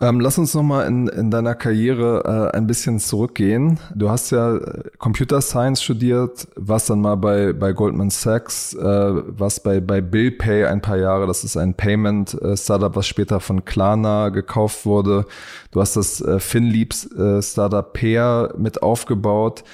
Ähm, 0.00 0.20
lass 0.20 0.38
uns 0.38 0.54
nochmal 0.54 0.86
in, 0.86 1.08
in 1.08 1.32
deiner 1.32 1.56
Karriere 1.56 2.50
äh, 2.52 2.56
ein 2.56 2.68
bisschen 2.68 3.00
zurückgehen. 3.00 3.80
Du 3.96 4.10
hast 4.10 4.30
ja 4.30 4.54
äh, 4.56 4.90
Computer 4.98 5.40
Science 5.40 5.82
studiert, 5.82 6.46
warst 6.54 6.88
dann 6.88 7.00
mal 7.00 7.16
bei, 7.16 7.52
bei 7.52 7.72
Goldman 7.72 8.10
Sachs, 8.10 8.74
äh, 8.74 8.80
warst 8.84 9.64
bei, 9.64 9.80
bei 9.80 10.00
Bill 10.00 10.30
Pay 10.30 10.66
ein 10.66 10.82
paar 10.82 10.98
Jahre. 10.98 11.26
Das 11.26 11.42
ist 11.42 11.56
ein 11.56 11.74
Payment-Startup, 11.74 12.92
äh, 12.92 12.96
was 12.96 13.08
später 13.08 13.40
von 13.40 13.64
Klarna 13.64 14.28
gekauft 14.28 14.86
wurde. 14.86 15.26
Du 15.72 15.80
hast 15.80 15.96
das 15.96 16.20
äh, 16.20 16.38
FinLeaps 16.38 17.12
äh, 17.16 17.42
Startup 17.42 17.92
Pair 17.92 18.54
mit 18.56 18.82
aufgebaut. 18.84 19.64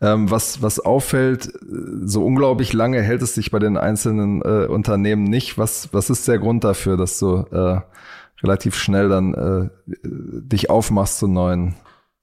Ähm, 0.00 0.30
was, 0.30 0.62
was 0.62 0.78
auffällt, 0.80 1.52
so 2.04 2.24
unglaublich 2.24 2.72
lange 2.72 3.00
hält 3.02 3.22
es 3.22 3.34
sich 3.34 3.50
bei 3.50 3.58
den 3.58 3.76
einzelnen 3.76 4.42
äh, 4.42 4.66
Unternehmen 4.66 5.24
nicht. 5.24 5.58
Was, 5.58 5.88
was 5.92 6.08
ist 6.08 6.26
der 6.28 6.38
Grund 6.38 6.62
dafür, 6.62 6.96
dass 6.96 7.18
du 7.18 7.44
äh, 7.52 7.80
relativ 8.42 8.76
schnell 8.76 9.08
dann 9.08 9.34
äh, 9.34 9.70
dich 10.04 10.70
aufmachst 10.70 11.18
zu 11.18 11.26
neuen 11.26 11.74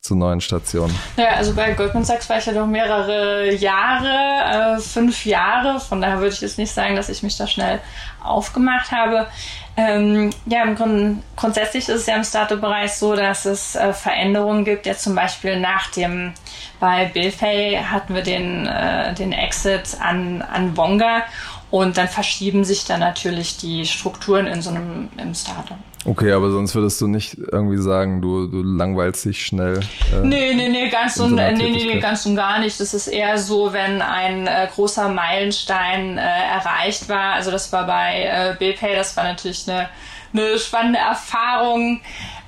zu 0.01 0.15
neuen 0.15 0.39
Stationen? 0.39 0.97
Ja, 1.17 1.31
also 1.35 1.53
bei 1.53 1.73
Goldman 1.73 2.05
Sachs 2.05 2.29
war 2.29 2.37
ich 2.37 2.45
ja 2.45 2.53
doch 2.53 2.65
mehrere 2.65 3.53
Jahre, 3.53 4.77
äh, 4.77 4.79
fünf 4.79 5.25
Jahre. 5.25 5.79
Von 5.79 5.99
daher 5.99 6.19
würde 6.19 6.33
ich 6.33 6.41
jetzt 6.41 6.57
nicht 6.57 6.71
sagen, 6.71 6.95
dass 6.95 7.09
ich 7.09 7.21
mich 7.21 7.35
da 7.37 7.47
schnell 7.47 7.79
aufgemacht 8.23 8.91
habe. 8.91 9.27
Ähm, 9.75 10.29
ja, 10.45 10.63
im 10.63 10.75
Grunde 10.75 11.21
grundsätzlich 11.35 11.89
ist 11.89 12.01
es 12.01 12.05
ja 12.05 12.15
im 12.15 12.23
Startup-Bereich 12.23 12.93
so, 12.93 13.15
dass 13.15 13.45
es 13.45 13.75
äh, 13.75 13.91
Veränderungen 13.93 14.63
gibt. 14.63 14.85
Ja, 14.85 14.95
zum 14.95 15.15
Beispiel 15.15 15.59
nach 15.59 15.91
dem 15.91 16.33
bei 16.79 17.05
Billpay 17.05 17.79
hatten 17.83 18.15
wir 18.15 18.23
den 18.23 18.67
äh, 18.67 19.13
den 19.13 19.33
Exit 19.33 19.97
an 19.99 20.41
an 20.41 20.73
Bonga 20.73 21.23
und 21.71 21.97
dann 21.97 22.07
verschieben 22.07 22.63
sich 22.63 22.85
dann 22.85 23.01
natürlich 23.01 23.57
die 23.57 23.85
Strukturen 23.85 24.47
in 24.47 24.61
so 24.61 24.69
einem 24.69 25.09
im 25.17 25.33
Startup. 25.33 25.77
Okay, 26.05 26.31
aber 26.31 26.49
sonst 26.49 26.73
würdest 26.75 27.01
du 27.01 27.07
nicht 27.07 27.37
irgendwie 27.51 27.77
sagen, 27.77 28.21
du, 28.21 28.47
du 28.47 28.63
langweilst 28.63 29.25
dich 29.25 29.45
schnell. 29.45 29.81
Äh, 30.13 30.25
nee, 30.25 30.53
nee, 30.53 30.69
nee, 30.69 30.89
ganz 30.89 31.17
und, 31.17 31.31
so 31.31 31.35
nee, 31.35 31.51
nee, 31.51 31.71
nee, 31.71 31.99
ganz 31.99 32.25
und 32.25 32.37
gar 32.37 32.59
nicht. 32.59 32.79
Das 32.79 32.93
ist 32.93 33.07
eher 33.07 33.37
so, 33.37 33.73
wenn 33.73 34.01
ein 34.01 34.47
äh, 34.47 34.69
großer 34.73 35.09
Meilenstein 35.09 36.17
äh, 36.17 36.21
erreicht 36.21 37.09
war. 37.09 37.33
Also 37.33 37.51
das 37.51 37.73
war 37.73 37.85
bei 37.85 38.23
äh, 38.23 38.55
BillPay, 38.57 38.95
das 38.95 39.17
war 39.17 39.25
natürlich 39.25 39.69
eine, 39.69 39.89
eine 40.33 40.57
spannende 40.57 40.99
Erfahrung, 40.99 41.99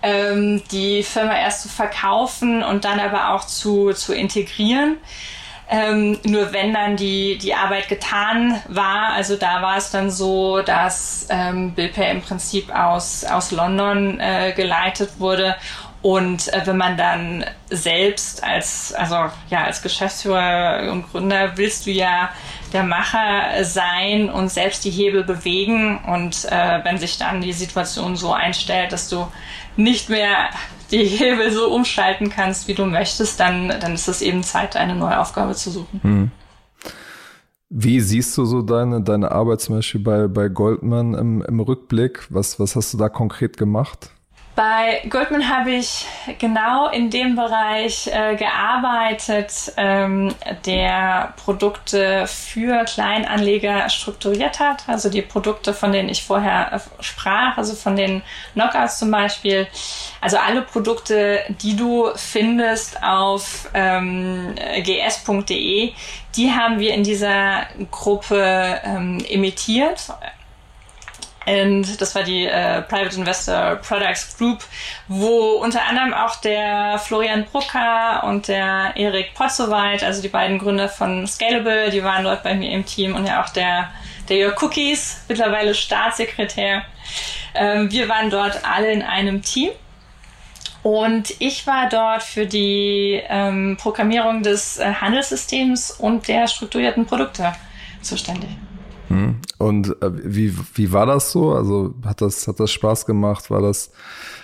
ähm, 0.01 0.61
die 0.71 1.03
Firma 1.03 1.35
erst 1.35 1.63
zu 1.63 1.69
verkaufen 1.69 2.63
und 2.63 2.85
dann 2.85 3.01
aber 3.01 3.33
auch 3.33 3.45
zu, 3.45 3.91
zu 3.91 4.13
integrieren. 4.13 4.95
Ähm, 5.73 6.19
nur 6.25 6.51
wenn 6.51 6.73
dann 6.73 6.97
die, 6.97 7.37
die 7.37 7.53
Arbeit 7.53 7.87
getan 7.87 8.61
war, 8.67 9.13
also 9.13 9.37
da 9.37 9.61
war 9.61 9.77
es 9.77 9.89
dann 9.89 10.11
so, 10.11 10.61
dass 10.61 11.27
ähm, 11.29 11.71
Billpay 11.71 12.11
im 12.11 12.21
Prinzip 12.21 12.75
aus, 12.75 13.23
aus 13.23 13.51
London 13.51 14.19
äh, 14.19 14.51
geleitet 14.53 15.11
wurde 15.17 15.55
und 16.01 16.51
äh, 16.51 16.65
wenn 16.65 16.77
man 16.77 16.97
dann 16.97 17.45
selbst 17.69 18.43
als, 18.43 18.93
also 18.93 19.15
ja, 19.49 19.65
als 19.65 19.83
Geschäftsführer 19.83 20.91
und 20.91 21.11
Gründer 21.11 21.57
willst 21.57 21.85
du 21.85 21.91
ja 21.91 22.31
der 22.73 22.83
Macher 22.83 23.63
sein 23.63 24.29
und 24.29 24.49
selbst 24.49 24.83
die 24.83 24.89
Hebel 24.89 25.23
bewegen. 25.23 25.99
Und 25.99 26.45
äh, 26.45 26.79
wenn 26.83 26.97
sich 26.97 27.19
dann 27.19 27.41
die 27.41 27.53
Situation 27.53 28.15
so 28.15 28.33
einstellt, 28.33 28.91
dass 28.91 29.09
du 29.09 29.27
nicht 29.75 30.09
mehr 30.09 30.49
die 30.91 31.05
Hebel 31.05 31.51
so 31.51 31.73
umschalten 31.73 32.29
kannst, 32.29 32.67
wie 32.67 32.73
du 32.73 32.85
möchtest, 32.85 33.39
dann, 33.39 33.69
dann 33.69 33.93
ist 33.93 34.07
es 34.07 34.21
eben 34.21 34.43
Zeit, 34.43 34.75
eine 34.75 34.95
neue 34.95 35.19
Aufgabe 35.19 35.53
zu 35.53 35.71
suchen. 35.71 35.99
Hm. 36.03 36.31
Wie 37.69 38.01
siehst 38.01 38.37
du 38.37 38.43
so 38.43 38.61
deine, 38.61 39.01
deine 39.01 39.31
Arbeit 39.31 39.61
zum 39.61 39.75
Beispiel 39.75 40.01
bei, 40.01 40.27
bei 40.27 40.49
Goldman 40.49 41.13
im, 41.13 41.41
im 41.41 41.59
Rückblick? 41.61 42.27
Was, 42.29 42.59
was 42.59 42.75
hast 42.75 42.93
du 42.93 42.97
da 42.97 43.07
konkret 43.07 43.55
gemacht? 43.55 44.11
Bei 44.61 45.01
Goldman 45.09 45.49
habe 45.49 45.71
ich 45.71 46.05
genau 46.37 46.87
in 46.89 47.09
dem 47.09 47.35
Bereich 47.35 48.05
äh, 48.05 48.35
gearbeitet, 48.35 49.73
ähm, 49.75 50.35
der 50.67 51.33
Produkte 51.43 52.27
für 52.27 52.85
Kleinanleger 52.85 53.89
strukturiert 53.89 54.59
hat. 54.59 54.83
Also 54.85 55.09
die 55.09 55.23
Produkte, 55.23 55.73
von 55.73 55.91
denen 55.91 56.09
ich 56.09 56.21
vorher 56.21 56.73
äh, 56.73 56.79
sprach, 57.03 57.57
also 57.57 57.73
von 57.73 57.95
den 57.95 58.21
Knockouts 58.53 58.99
zum 58.99 59.09
Beispiel. 59.09 59.65
Also 60.21 60.37
alle 60.37 60.61
Produkte, 60.61 61.39
die 61.63 61.75
du 61.75 62.11
findest 62.15 63.01
auf 63.01 63.67
ähm, 63.73 64.53
gs.de, 64.53 65.91
die 66.35 66.51
haben 66.51 66.77
wir 66.77 66.93
in 66.93 67.01
dieser 67.01 67.65
Gruppe 67.89 68.79
ähm, 68.85 69.25
emittiert 69.27 70.11
und 71.45 71.99
das 71.99 72.13
war 72.13 72.23
die 72.23 72.45
äh, 72.45 72.83
Private 72.83 73.15
Investor 73.15 73.75
Products 73.77 74.37
Group, 74.37 74.63
wo 75.07 75.53
unter 75.53 75.83
anderem 75.87 76.13
auch 76.13 76.35
der 76.35 76.99
Florian 76.99 77.45
Brucker 77.45 78.23
und 78.25 78.47
der 78.47 78.93
Erik 78.95 79.33
Potzowait, 79.33 80.03
also 80.03 80.21
die 80.21 80.27
beiden 80.27 80.59
Gründer 80.59 80.87
von 80.87 81.25
Scalable, 81.25 81.89
die 81.89 82.03
waren 82.03 82.23
dort 82.23 82.43
bei 82.43 82.53
mir 82.53 82.71
im 82.71 82.85
Team 82.85 83.15
und 83.15 83.25
ja 83.25 83.43
auch 83.43 83.49
der, 83.49 83.89
der 84.29 84.37
Jörg 84.37 84.61
Cookies, 84.61 85.23
mittlerweile 85.27 85.73
Staatssekretär. 85.73 86.83
Ähm, 87.55 87.91
wir 87.91 88.07
waren 88.07 88.29
dort 88.29 88.63
alle 88.63 88.91
in 88.91 89.01
einem 89.01 89.41
Team. 89.41 89.71
Und 90.83 91.35
ich 91.39 91.67
war 91.67 91.89
dort 91.89 92.23
für 92.23 92.47
die 92.47 93.21
ähm, 93.29 93.77
Programmierung 93.79 94.41
des 94.41 94.79
äh, 94.79 94.93
Handelssystems 94.93 95.91
und 95.91 96.27
der 96.27 96.47
strukturierten 96.47 97.05
Produkte 97.05 97.53
zuständig. 98.01 98.49
Und 99.57 99.89
äh, 100.01 100.11
wie, 100.23 100.55
wie 100.75 100.91
war 100.91 101.05
das 101.05 101.31
so? 101.31 101.53
Also 101.53 101.93
hat 102.05 102.21
das, 102.21 102.47
hat 102.47 102.59
das 102.59 102.71
Spaß 102.71 103.05
gemacht? 103.05 103.49
War 103.49 103.61
das, 103.61 103.91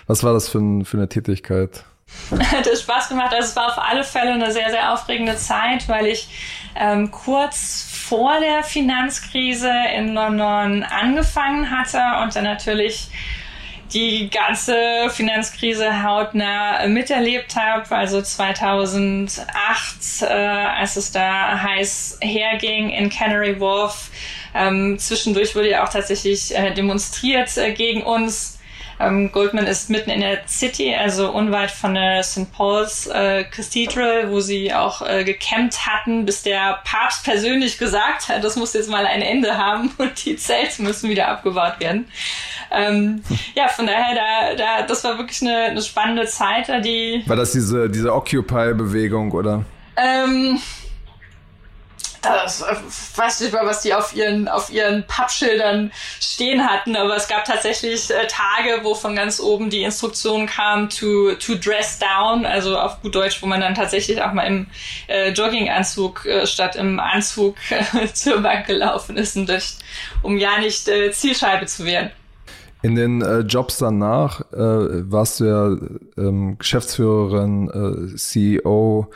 was 0.08 0.24
war 0.24 0.34
das 0.34 0.50
für, 0.50 0.60
ein, 0.60 0.86
für 0.86 0.98
eine 0.98 1.10
Tätigkeit? 1.10 1.84
hat 2.32 2.68
es 2.68 2.82
Spaß 2.82 3.10
gemacht. 3.10 3.34
Also 3.34 3.50
es 3.50 3.56
war 3.56 3.68
auf 3.68 3.78
alle 3.78 4.04
Fälle 4.04 4.34
eine 4.34 4.52
sehr, 4.52 4.70
sehr 4.70 4.94
aufregende 4.94 5.36
Zeit, 5.38 5.88
weil 5.90 6.08
ich 6.08 6.30
ähm, 6.76 7.12
kurz 7.12 7.88
vor 7.92 8.40
der 8.40 8.64
Finanzkrise 8.64 9.72
in 9.96 10.14
London 10.14 10.84
angefangen 10.84 11.70
hatte 11.70 12.00
und 12.24 12.36
dann 12.36 12.46
natürlich 12.46 13.10
die 13.94 14.30
ganze 14.30 15.10
Finanzkrise 15.10 16.04
hautnah 16.04 16.88
miterlebt 16.88 17.56
habe. 17.56 17.96
Also 17.96 18.22
2008, 18.22 19.46
äh, 20.22 20.26
als 20.26 20.96
es 20.96 21.12
da 21.12 21.62
heiß 21.62 22.20
herging 22.22 22.90
in 22.90 23.10
Canary 23.10 23.60
Wharf, 23.60 24.10
ähm, 24.54 24.98
zwischendurch 24.98 25.56
wurde 25.56 25.70
ja 25.70 25.84
auch 25.84 25.90
tatsächlich 25.90 26.56
äh, 26.56 26.74
demonstriert 26.74 27.56
äh, 27.58 27.74
gegen 27.74 28.04
uns. 28.04 28.57
Ähm, 29.00 29.32
Goldman 29.32 29.68
ist 29.68 29.90
mitten 29.90 30.10
in 30.10 30.22
der 30.22 30.40
City, 30.48 30.94
also 30.96 31.32
unweit 31.32 31.70
von 31.70 31.94
der 31.94 32.24
St. 32.24 32.52
Paul's 32.52 33.08
äh, 33.08 33.44
Cathedral, 33.44 34.32
wo 34.32 34.40
sie 34.40 34.74
auch 34.74 35.02
äh, 35.08 35.24
gecampt 35.24 35.86
hatten, 35.86 36.26
bis 36.26 36.42
der 36.42 36.80
Papst 36.84 37.24
persönlich 37.24 37.78
gesagt 37.78 38.30
hat, 38.30 38.44
das 38.44 38.56
muss 38.56 38.74
jetzt 38.74 38.90
mal 38.90 39.06
ein 39.06 39.22
Ende 39.22 39.58
haben 39.58 39.92
und 39.98 40.26
die 40.26 40.36
Zelte 40.36 40.82
müssen 40.82 41.10
wieder 41.10 41.28
abgebaut 41.28 41.80
werden. 41.80 42.08
Ähm, 42.72 43.24
ja, 43.56 43.68
von 43.68 43.86
daher, 43.86 44.16
da, 44.16 44.56
da, 44.56 44.88
das 44.88 45.04
war 45.04 45.18
wirklich 45.18 45.42
eine, 45.42 45.58
eine 45.58 45.82
spannende 45.82 46.26
Zeit. 46.26 46.68
Die 46.84 47.24
war 47.28 47.36
das 47.36 47.52
diese, 47.52 47.90
diese 47.90 48.14
Occupy-Bewegung, 48.14 49.32
oder? 49.32 49.64
Ähm, 49.96 50.60
das 52.22 52.62
äh, 52.62 52.76
weiß 53.16 53.42
nicht 53.42 53.54
mal, 53.54 53.66
was 53.66 53.82
die 53.82 53.94
auf 53.94 54.16
ihren, 54.16 54.48
auf 54.48 54.70
ihren 54.70 55.06
Pappschildern 55.08 55.92
stehen 56.20 56.68
hatten, 56.68 56.96
aber 56.96 57.16
es 57.16 57.28
gab 57.28 57.46
tatsächlich 57.46 58.10
äh, 58.10 58.28
Tage, 58.28 58.84
wo 58.84 58.96
von 58.96 59.16
ganz 59.16 59.40
oben 59.40 59.70
die 59.70 59.84
Instruktion 59.84 60.46
kam 60.46 60.90
to, 60.90 61.34
to 61.36 61.56
dress 61.56 62.00
down, 62.00 62.46
also 62.46 62.78
auf 62.78 63.02
gut 63.02 63.16
Deutsch, 63.16 63.42
wo 63.42 63.46
man 63.46 63.62
dann 63.62 63.76
tatsächlich 63.76 64.22
auch 64.22 64.34
mal 64.34 64.44
im 64.44 64.68
äh, 65.08 65.32
Jogginganzug 65.32 66.26
äh, 66.26 66.48
statt 66.48 66.76
im 66.76 67.00
Anzug 67.00 67.56
zur 68.14 68.42
Bank 68.42 68.68
gelaufen 68.68 69.18
ist, 69.18 69.38
und 69.38 69.50
durch, 69.50 69.76
um 70.22 70.38
ja 70.38 70.60
nicht 70.60 70.88
äh, 70.88 71.12
Zielscheibe 71.12 71.66
zu 71.66 71.86
werden. 71.86 72.12
In 72.84 72.96
den 72.96 73.22
äh, 73.22 73.40
Jobs 73.40 73.80
danach 73.80 74.42
äh, 74.54 74.58
warst 75.12 75.40
du 75.40 75.46
ja 75.46 76.24
ähm, 76.24 76.58
Geschäftsführerin, 76.60 78.12
äh, 78.14 78.16
CEO 78.16 79.12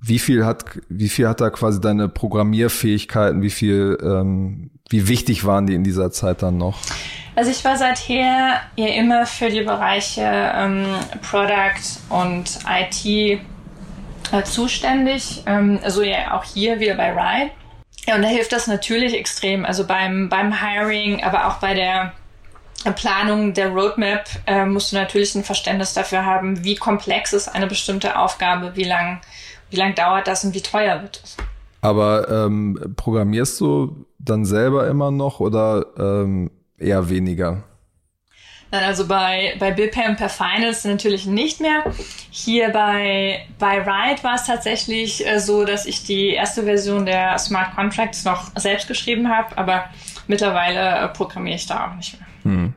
wie 0.00 0.18
viel 0.18 0.46
hat, 0.46 0.64
wie 0.88 1.08
viel 1.08 1.28
hat 1.28 1.40
da 1.40 1.50
quasi 1.50 1.80
deine 1.80 2.08
Programmierfähigkeiten, 2.08 3.42
wie 3.42 3.50
viel, 3.50 3.98
ähm, 4.02 4.70
wie 4.88 5.08
wichtig 5.08 5.44
waren 5.44 5.66
die 5.66 5.74
in 5.74 5.84
dieser 5.84 6.10
Zeit 6.12 6.42
dann 6.42 6.56
noch? 6.56 6.78
Also 7.34 7.50
ich 7.50 7.64
war 7.64 7.76
seither 7.76 8.60
ja 8.76 8.86
immer 8.86 9.26
für 9.26 9.48
die 9.48 9.62
Bereiche 9.62 10.22
ähm, 10.24 10.86
Product 11.22 11.80
und 12.08 12.58
IT 12.68 13.04
äh, 13.04 14.42
zuständig. 14.44 15.42
Ähm, 15.46 15.78
also 15.82 16.02
ja 16.02 16.36
auch 16.36 16.44
hier 16.44 16.80
wieder 16.80 16.94
bei 16.94 17.10
Ride. 17.10 17.50
Ja, 18.06 18.14
und 18.14 18.22
da 18.22 18.28
hilft 18.28 18.52
das 18.52 18.66
natürlich 18.66 19.14
extrem. 19.14 19.64
Also 19.64 19.86
beim, 19.86 20.28
beim 20.28 20.60
Hiring, 20.60 21.22
aber 21.22 21.48
auch 21.48 21.58
bei 21.58 21.74
der 21.74 22.12
Planung 22.94 23.52
der 23.54 23.68
Roadmap 23.68 24.24
äh, 24.46 24.64
musst 24.64 24.92
du 24.92 24.96
natürlich 24.96 25.34
ein 25.34 25.44
Verständnis 25.44 25.92
dafür 25.94 26.24
haben, 26.24 26.64
wie 26.64 26.76
komplex 26.76 27.32
ist 27.32 27.48
eine 27.48 27.66
bestimmte 27.66 28.18
Aufgabe, 28.18 28.76
wie 28.76 28.84
lang 28.84 29.20
wie 29.70 29.76
lange 29.76 29.94
dauert 29.94 30.26
das 30.26 30.44
und 30.44 30.54
wie 30.54 30.60
teuer 30.60 31.02
wird 31.02 31.20
es. 31.22 31.36
Aber 31.80 32.28
ähm, 32.28 32.94
programmierst 32.96 33.60
du 33.60 34.06
dann 34.18 34.44
selber 34.44 34.88
immer 34.88 35.10
noch 35.10 35.40
oder 35.40 35.86
ähm, 35.96 36.50
eher 36.76 37.08
weniger? 37.08 37.62
Nein, 38.70 38.84
also 38.84 39.06
bei, 39.06 39.54
bei 39.58 39.70
und 39.70 40.16
per 40.16 40.28
Finance 40.28 40.86
natürlich 40.86 41.24
nicht 41.24 41.60
mehr. 41.60 41.84
Hier 42.30 42.68
bei, 42.68 43.46
bei 43.58 43.78
Ride 43.78 44.22
war 44.22 44.34
es 44.34 44.44
tatsächlich 44.44 45.26
äh, 45.26 45.40
so, 45.40 45.64
dass 45.64 45.86
ich 45.86 46.04
die 46.04 46.30
erste 46.30 46.64
Version 46.64 47.06
der 47.06 47.38
Smart 47.38 47.74
Contracts 47.74 48.24
noch 48.24 48.50
selbst 48.56 48.86
geschrieben 48.86 49.28
habe, 49.30 49.56
aber 49.56 49.84
mittlerweile 50.26 50.98
äh, 50.98 51.08
programmiere 51.08 51.56
ich 51.56 51.66
da 51.66 51.86
auch 51.86 51.94
nicht 51.96 52.18
mehr. 52.18 52.28
Hm. 52.42 52.74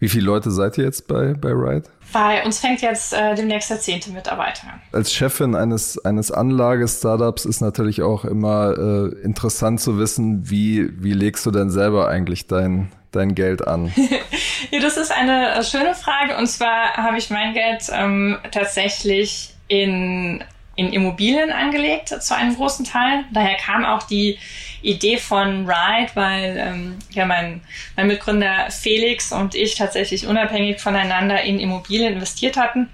Wie 0.00 0.08
viele 0.08 0.26
Leute 0.26 0.50
seid 0.50 0.76
ihr 0.78 0.84
jetzt 0.84 1.06
bei, 1.06 1.34
bei 1.34 1.50
Ride? 1.50 1.88
Bei 2.12 2.44
uns 2.44 2.58
fängt 2.58 2.80
jetzt 2.80 3.12
äh, 3.12 3.34
demnächst 3.34 3.70
der 3.70 3.80
zehnte 3.80 4.10
Mitarbeiter 4.10 4.68
an. 4.68 4.80
Als 4.92 5.12
Chefin 5.12 5.54
eines, 5.54 6.02
eines 6.04 6.30
Anlagestartups 6.30 7.44
ist 7.44 7.60
natürlich 7.60 8.02
auch 8.02 8.24
immer 8.24 8.74
äh, 8.78 9.24
interessant 9.24 9.80
zu 9.80 9.98
wissen, 9.98 10.48
wie, 10.50 10.88
wie 11.02 11.12
legst 11.12 11.44
du 11.44 11.50
denn 11.50 11.70
selber 11.70 12.08
eigentlich 12.08 12.46
dein, 12.46 12.90
dein 13.12 13.34
Geld 13.34 13.66
an? 13.66 13.92
ja, 14.70 14.80
das 14.80 14.96
ist 14.96 15.12
eine 15.12 15.54
äh, 15.54 15.62
schöne 15.62 15.94
Frage. 15.94 16.36
Und 16.38 16.46
zwar 16.46 16.94
habe 16.94 17.18
ich 17.18 17.28
mein 17.28 17.52
Geld 17.52 17.84
ähm, 17.92 18.38
tatsächlich 18.52 19.54
in, 19.68 20.42
in 20.76 20.92
Immobilien 20.92 21.52
angelegt, 21.52 22.08
zu 22.08 22.34
einem 22.34 22.56
großen 22.56 22.86
Teil. 22.86 23.24
Daher 23.32 23.56
kam 23.56 23.84
auch 23.84 24.04
die 24.04 24.38
Idee 24.82 25.18
von 25.18 25.68
Ride, 25.68 26.10
weil 26.14 26.56
ähm, 26.58 26.98
ja 27.10 27.26
mein, 27.26 27.60
mein 27.96 28.06
Mitgründer 28.06 28.70
Felix 28.70 29.32
und 29.32 29.54
ich 29.54 29.74
tatsächlich 29.74 30.26
unabhängig 30.26 30.80
voneinander 30.80 31.42
in 31.42 31.58
Immobilien 31.58 32.14
investiert 32.14 32.56
hatten. 32.56 32.88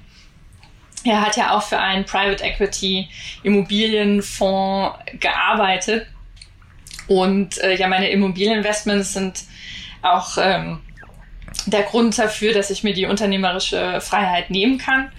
Er 1.05 1.21
hat 1.21 1.37
ja 1.37 1.55
auch 1.55 1.63
für 1.63 1.79
einen 1.79 2.07
Private 2.07 2.43
Equity 2.43 3.09
Immobilienfonds 3.43 4.99
gearbeitet. 5.21 6.07
Und 7.07 7.59
äh, 7.59 7.77
ja, 7.77 7.89
meine 7.89 8.09
Immobilieninvestments 8.09 9.13
sind 9.13 9.45
auch 10.01 10.39
ähm, 10.39 10.81
der 11.67 11.83
Grund 11.83 12.19
dafür, 12.19 12.55
dass 12.55 12.71
ich 12.71 12.85
mir 12.85 12.95
die 12.95 13.07
unternehmerische 13.07 14.01
Freiheit 14.01 14.49
nehmen 14.49 14.79
kann. 14.79 15.11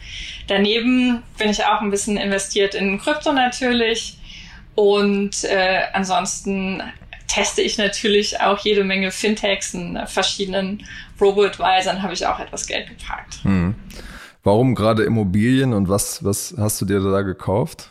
Daneben 0.48 1.24
bin 1.38 1.50
ich 1.50 1.64
auch 1.66 1.82
ein 1.82 1.92
bisschen 1.92 2.18
investiert 2.18 2.76
in 2.76 3.00
Krypto 3.00 3.34
natürlich 3.34 4.18
und 4.76 5.44
äh, 5.46 5.84
ansonsten 5.94 6.84
teste 7.28 7.62
ich 7.62 7.78
natürlich 7.78 8.40
auch 8.42 8.60
jede 8.60 8.84
Menge 8.84 9.12
Fintechs 9.12 9.74
in 9.74 10.00
verschiedenen 10.06 10.86
Robo-Advisern 11.20 12.02
habe 12.02 12.14
ich 12.14 12.26
auch 12.26 12.40
etwas 12.40 12.68
Geld 12.68 12.88
geparkt. 12.90 13.40
Hm. 13.44 13.76
Warum 14.44 14.76
gerade 14.76 15.04
Immobilien 15.04 15.74
und 15.74 15.90
was, 15.90 16.24
was 16.24 16.54
hast 16.58 16.80
du 16.80 16.86
dir 16.86 17.00
da 17.00 17.22
gekauft? 17.24 17.90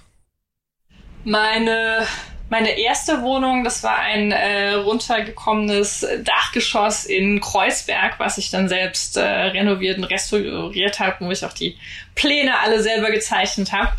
Meine, 1.24 2.06
meine 2.48 2.78
erste 2.78 3.22
Wohnung, 3.22 3.64
das 3.64 3.82
war 3.82 3.98
ein 3.98 4.30
äh, 4.30 4.74
runtergekommenes 4.74 6.06
Dachgeschoss 6.22 7.06
in 7.06 7.40
Kreuzberg, 7.40 8.20
was 8.20 8.38
ich 8.38 8.50
dann 8.50 8.68
selbst 8.68 9.16
äh, 9.16 9.22
renoviert 9.22 9.98
und 9.98 10.04
restauriert 10.04 11.00
habe, 11.00 11.24
wo 11.24 11.30
ich 11.30 11.44
auch 11.44 11.52
die 11.52 11.76
Pläne 12.14 12.60
alle 12.60 12.82
selber 12.82 13.10
gezeichnet 13.10 13.72
habe. 13.72 13.92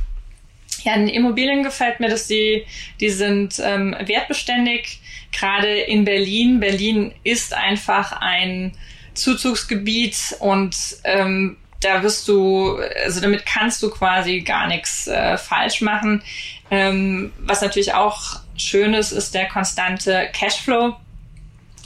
Ja, 0.86 0.94
in 0.94 1.08
Immobilien 1.08 1.64
gefällt 1.64 2.00
mir, 2.00 2.10
dass 2.10 2.28
die, 2.28 2.64
die 3.00 3.10
sind 3.10 3.60
ähm, 3.62 3.96
wertbeständig. 4.06 5.00
Gerade 5.32 5.80
in 5.80 6.06
Berlin. 6.06 6.60
Berlin 6.60 7.12
ist 7.24 7.54
einfach 7.56 8.12
ein 8.22 8.72
Zuzugsgebiet 9.16 10.36
und 10.40 10.78
ähm, 11.04 11.58
da 11.82 12.04
wirst 12.04 12.28
du, 12.28 12.78
also 13.04 13.20
damit 13.20 13.46
kannst 13.46 13.82
du 13.82 13.90
quasi 13.90 14.42
gar 14.42 14.68
nichts 14.68 15.08
äh, 15.08 15.38
falsch 15.38 15.82
machen. 15.82 16.22
Ähm, 16.70 17.34
was 17.40 17.62
natürlich 17.62 17.96
auch 17.96 18.40
schön 18.56 18.94
ist, 18.94 19.12
ist 19.12 19.34
der 19.34 19.48
konstante 19.48 20.30
Cashflow. 20.34 20.96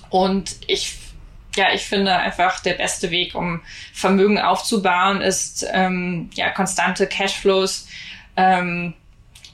Und 0.09 0.57
ich 0.67 0.97
ja, 1.55 1.73
ich 1.73 1.81
finde 1.81 2.15
einfach 2.15 2.59
der 2.59 2.73
beste 2.73 3.11
Weg, 3.11 3.33
um 3.35 3.61
Vermögen 3.91 4.39
aufzubauen, 4.39 5.21
ist 5.21 5.65
ähm, 5.71 6.29
ja 6.33 6.49
konstante 6.51 7.07
Cashflows. 7.07 7.87
Ähm, 8.39 8.93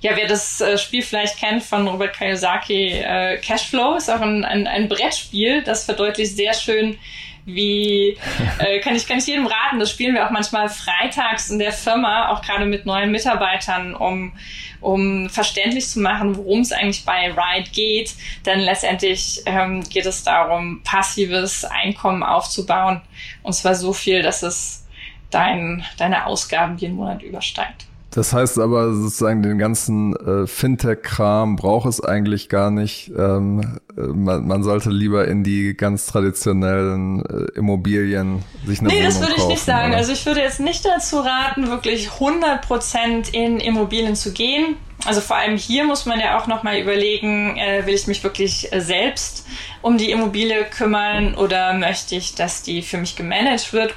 ja, 0.01 0.11
wer 0.15 0.27
das 0.27 0.61
äh, 0.61 0.77
Spiel 0.77 1.01
vielleicht 1.01 1.39
kennt 1.39 1.63
von 1.63 1.87
Robert 1.87 2.15
Kiyosaki, 2.15 2.89
äh, 2.91 3.37
Cashflow 3.37 3.95
ist 3.95 4.09
auch 4.09 4.21
ein, 4.21 4.45
ein, 4.45 4.67
ein 4.67 4.87
Brettspiel, 4.87 5.63
das 5.63 5.85
verdeutlicht 5.85 6.35
sehr 6.35 6.53
schön, 6.53 6.99
wie 7.45 8.15
äh, 8.59 8.79
kann 8.81 8.95
ich 8.95 9.07
kann 9.07 9.17
ich 9.17 9.25
jedem 9.25 9.47
raten. 9.47 9.79
Das 9.79 9.89
spielen 9.89 10.13
wir 10.13 10.25
auch 10.25 10.31
manchmal 10.31 10.69
freitags 10.69 11.49
in 11.49 11.57
der 11.57 11.71
Firma, 11.71 12.29
auch 12.29 12.43
gerade 12.43 12.65
mit 12.65 12.85
neuen 12.85 13.11
Mitarbeitern, 13.11 13.95
um 13.95 14.33
um 14.81 15.31
verständlich 15.31 15.87
zu 15.87 15.99
machen, 15.99 16.37
worum 16.37 16.59
es 16.59 16.71
eigentlich 16.71 17.05
bei 17.05 17.31
Ride 17.31 17.71
geht. 17.71 18.13
Denn 18.45 18.59
letztendlich 18.59 19.41
ähm, 19.47 19.81
geht 19.89 20.05
es 20.05 20.23
darum, 20.23 20.83
passives 20.83 21.65
Einkommen 21.65 22.21
aufzubauen 22.21 23.01
und 23.41 23.53
zwar 23.53 23.73
so 23.73 23.93
viel, 23.93 24.21
dass 24.21 24.43
es 24.43 24.85
dein, 25.31 25.83
deine 25.97 26.27
Ausgaben 26.27 26.77
jeden 26.77 26.95
Monat 26.95 27.23
übersteigt. 27.23 27.87
Das 28.15 28.31
heißt 28.31 28.59
aber 28.59 28.93
sozusagen 28.93 29.43
den 29.43 29.57
ganzen 29.57 30.15
äh, 30.15 30.47
Fintech-Kram 30.47 31.57
braucht 31.57 31.89
es 31.89 32.01
eigentlich 32.01 32.47
gar 32.47 32.71
nicht. 32.71 33.09
Ähm, 33.09 33.79
äh, 33.97 34.01
man, 34.01 34.47
man, 34.47 34.63
sollte 34.63 34.89
lieber 34.89 35.27
in 35.27 35.43
die 35.43 35.75
ganz 35.75 36.05
traditionellen 36.05 37.25
äh, 37.25 37.57
Immobilien 37.57 38.41
sich 38.65 38.79
eine 38.79 38.87
Nee, 38.87 38.99
Wohnung 38.99 39.07
das 39.07 39.19
würde 39.19 39.33
ich 39.35 39.47
nicht 39.47 39.63
sagen. 39.63 39.89
Oder? 39.89 39.97
Also 39.97 40.13
ich 40.13 40.25
würde 40.25 40.39
jetzt 40.39 40.61
nicht 40.61 40.85
dazu 40.85 41.17
raten, 41.17 41.67
wirklich 41.67 42.07
100% 42.07 43.33
in 43.33 43.59
Immobilien 43.59 44.15
zu 44.15 44.31
gehen. 44.31 44.77
Also 45.05 45.19
vor 45.19 45.35
allem 45.35 45.57
hier 45.57 45.83
muss 45.83 46.05
man 46.05 46.17
ja 46.21 46.39
auch 46.39 46.47
nochmal 46.47 46.79
überlegen, 46.79 47.57
äh, 47.57 47.85
will 47.85 47.95
ich 47.95 48.07
mich 48.07 48.23
wirklich 48.23 48.71
äh, 48.71 48.79
selbst 48.79 49.45
um 49.81 49.97
die 49.97 50.11
Immobilie 50.11 50.63
kümmern 50.63 51.35
oder 51.35 51.73
möchte 51.73 52.15
ich, 52.15 52.33
dass 52.33 52.63
die 52.63 52.81
für 52.81 52.97
mich 52.97 53.17
gemanagt 53.17 53.73
wird? 53.73 53.93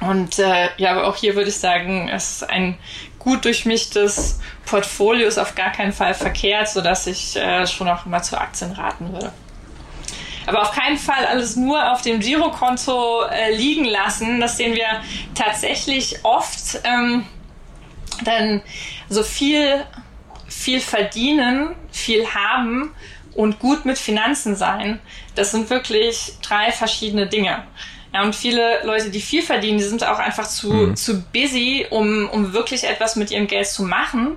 Und 0.00 0.38
äh, 0.38 0.68
ja, 0.76 0.92
aber 0.92 1.08
auch 1.08 1.16
hier 1.16 1.34
würde 1.34 1.50
ich 1.50 1.56
sagen, 1.56 2.08
es 2.08 2.30
ist 2.30 2.50
ein 2.50 2.78
gut 3.18 3.44
durchmischtes 3.44 4.38
Portfolio, 4.64 5.26
ist 5.26 5.38
auf 5.38 5.54
gar 5.54 5.72
keinen 5.72 5.92
Fall 5.92 6.14
verkehrt, 6.14 6.68
sodass 6.68 7.06
ich 7.06 7.36
äh, 7.36 7.66
schon 7.66 7.88
auch 7.88 8.06
immer 8.06 8.22
zu 8.22 8.40
Aktien 8.40 8.72
raten 8.72 9.12
würde. 9.12 9.32
Aber 10.46 10.62
auf 10.62 10.72
keinen 10.72 10.96
Fall 10.96 11.26
alles 11.26 11.56
nur 11.56 11.92
auf 11.92 12.00
dem 12.00 12.20
Girokonto 12.20 13.24
äh, 13.24 13.54
liegen 13.54 13.84
lassen. 13.84 14.40
Das 14.40 14.56
sehen 14.56 14.74
wir 14.74 15.02
tatsächlich 15.34 16.24
oft. 16.24 16.80
Ähm, 16.84 17.26
denn 18.22 18.62
so 19.08 19.22
viel, 19.22 19.84
viel 20.46 20.80
verdienen, 20.80 21.74
viel 21.90 22.26
haben 22.34 22.94
und 23.34 23.58
gut 23.58 23.84
mit 23.84 23.98
Finanzen 23.98 24.56
sein, 24.56 25.00
das 25.34 25.52
sind 25.52 25.70
wirklich 25.70 26.32
drei 26.42 26.72
verschiedene 26.72 27.26
Dinge. 27.26 27.62
Ja, 28.12 28.22
und 28.22 28.34
viele 28.34 28.84
Leute, 28.84 29.10
die 29.10 29.20
viel 29.20 29.42
verdienen, 29.42 29.78
die 29.78 29.84
sind 29.84 30.04
auch 30.04 30.18
einfach 30.18 30.48
zu, 30.48 30.72
mhm. 30.72 30.96
zu 30.96 31.22
busy, 31.24 31.86
um, 31.90 32.28
um 32.30 32.52
wirklich 32.52 32.84
etwas 32.84 33.16
mit 33.16 33.30
ihrem 33.30 33.46
Geld 33.46 33.66
zu 33.66 33.82
machen. 33.82 34.36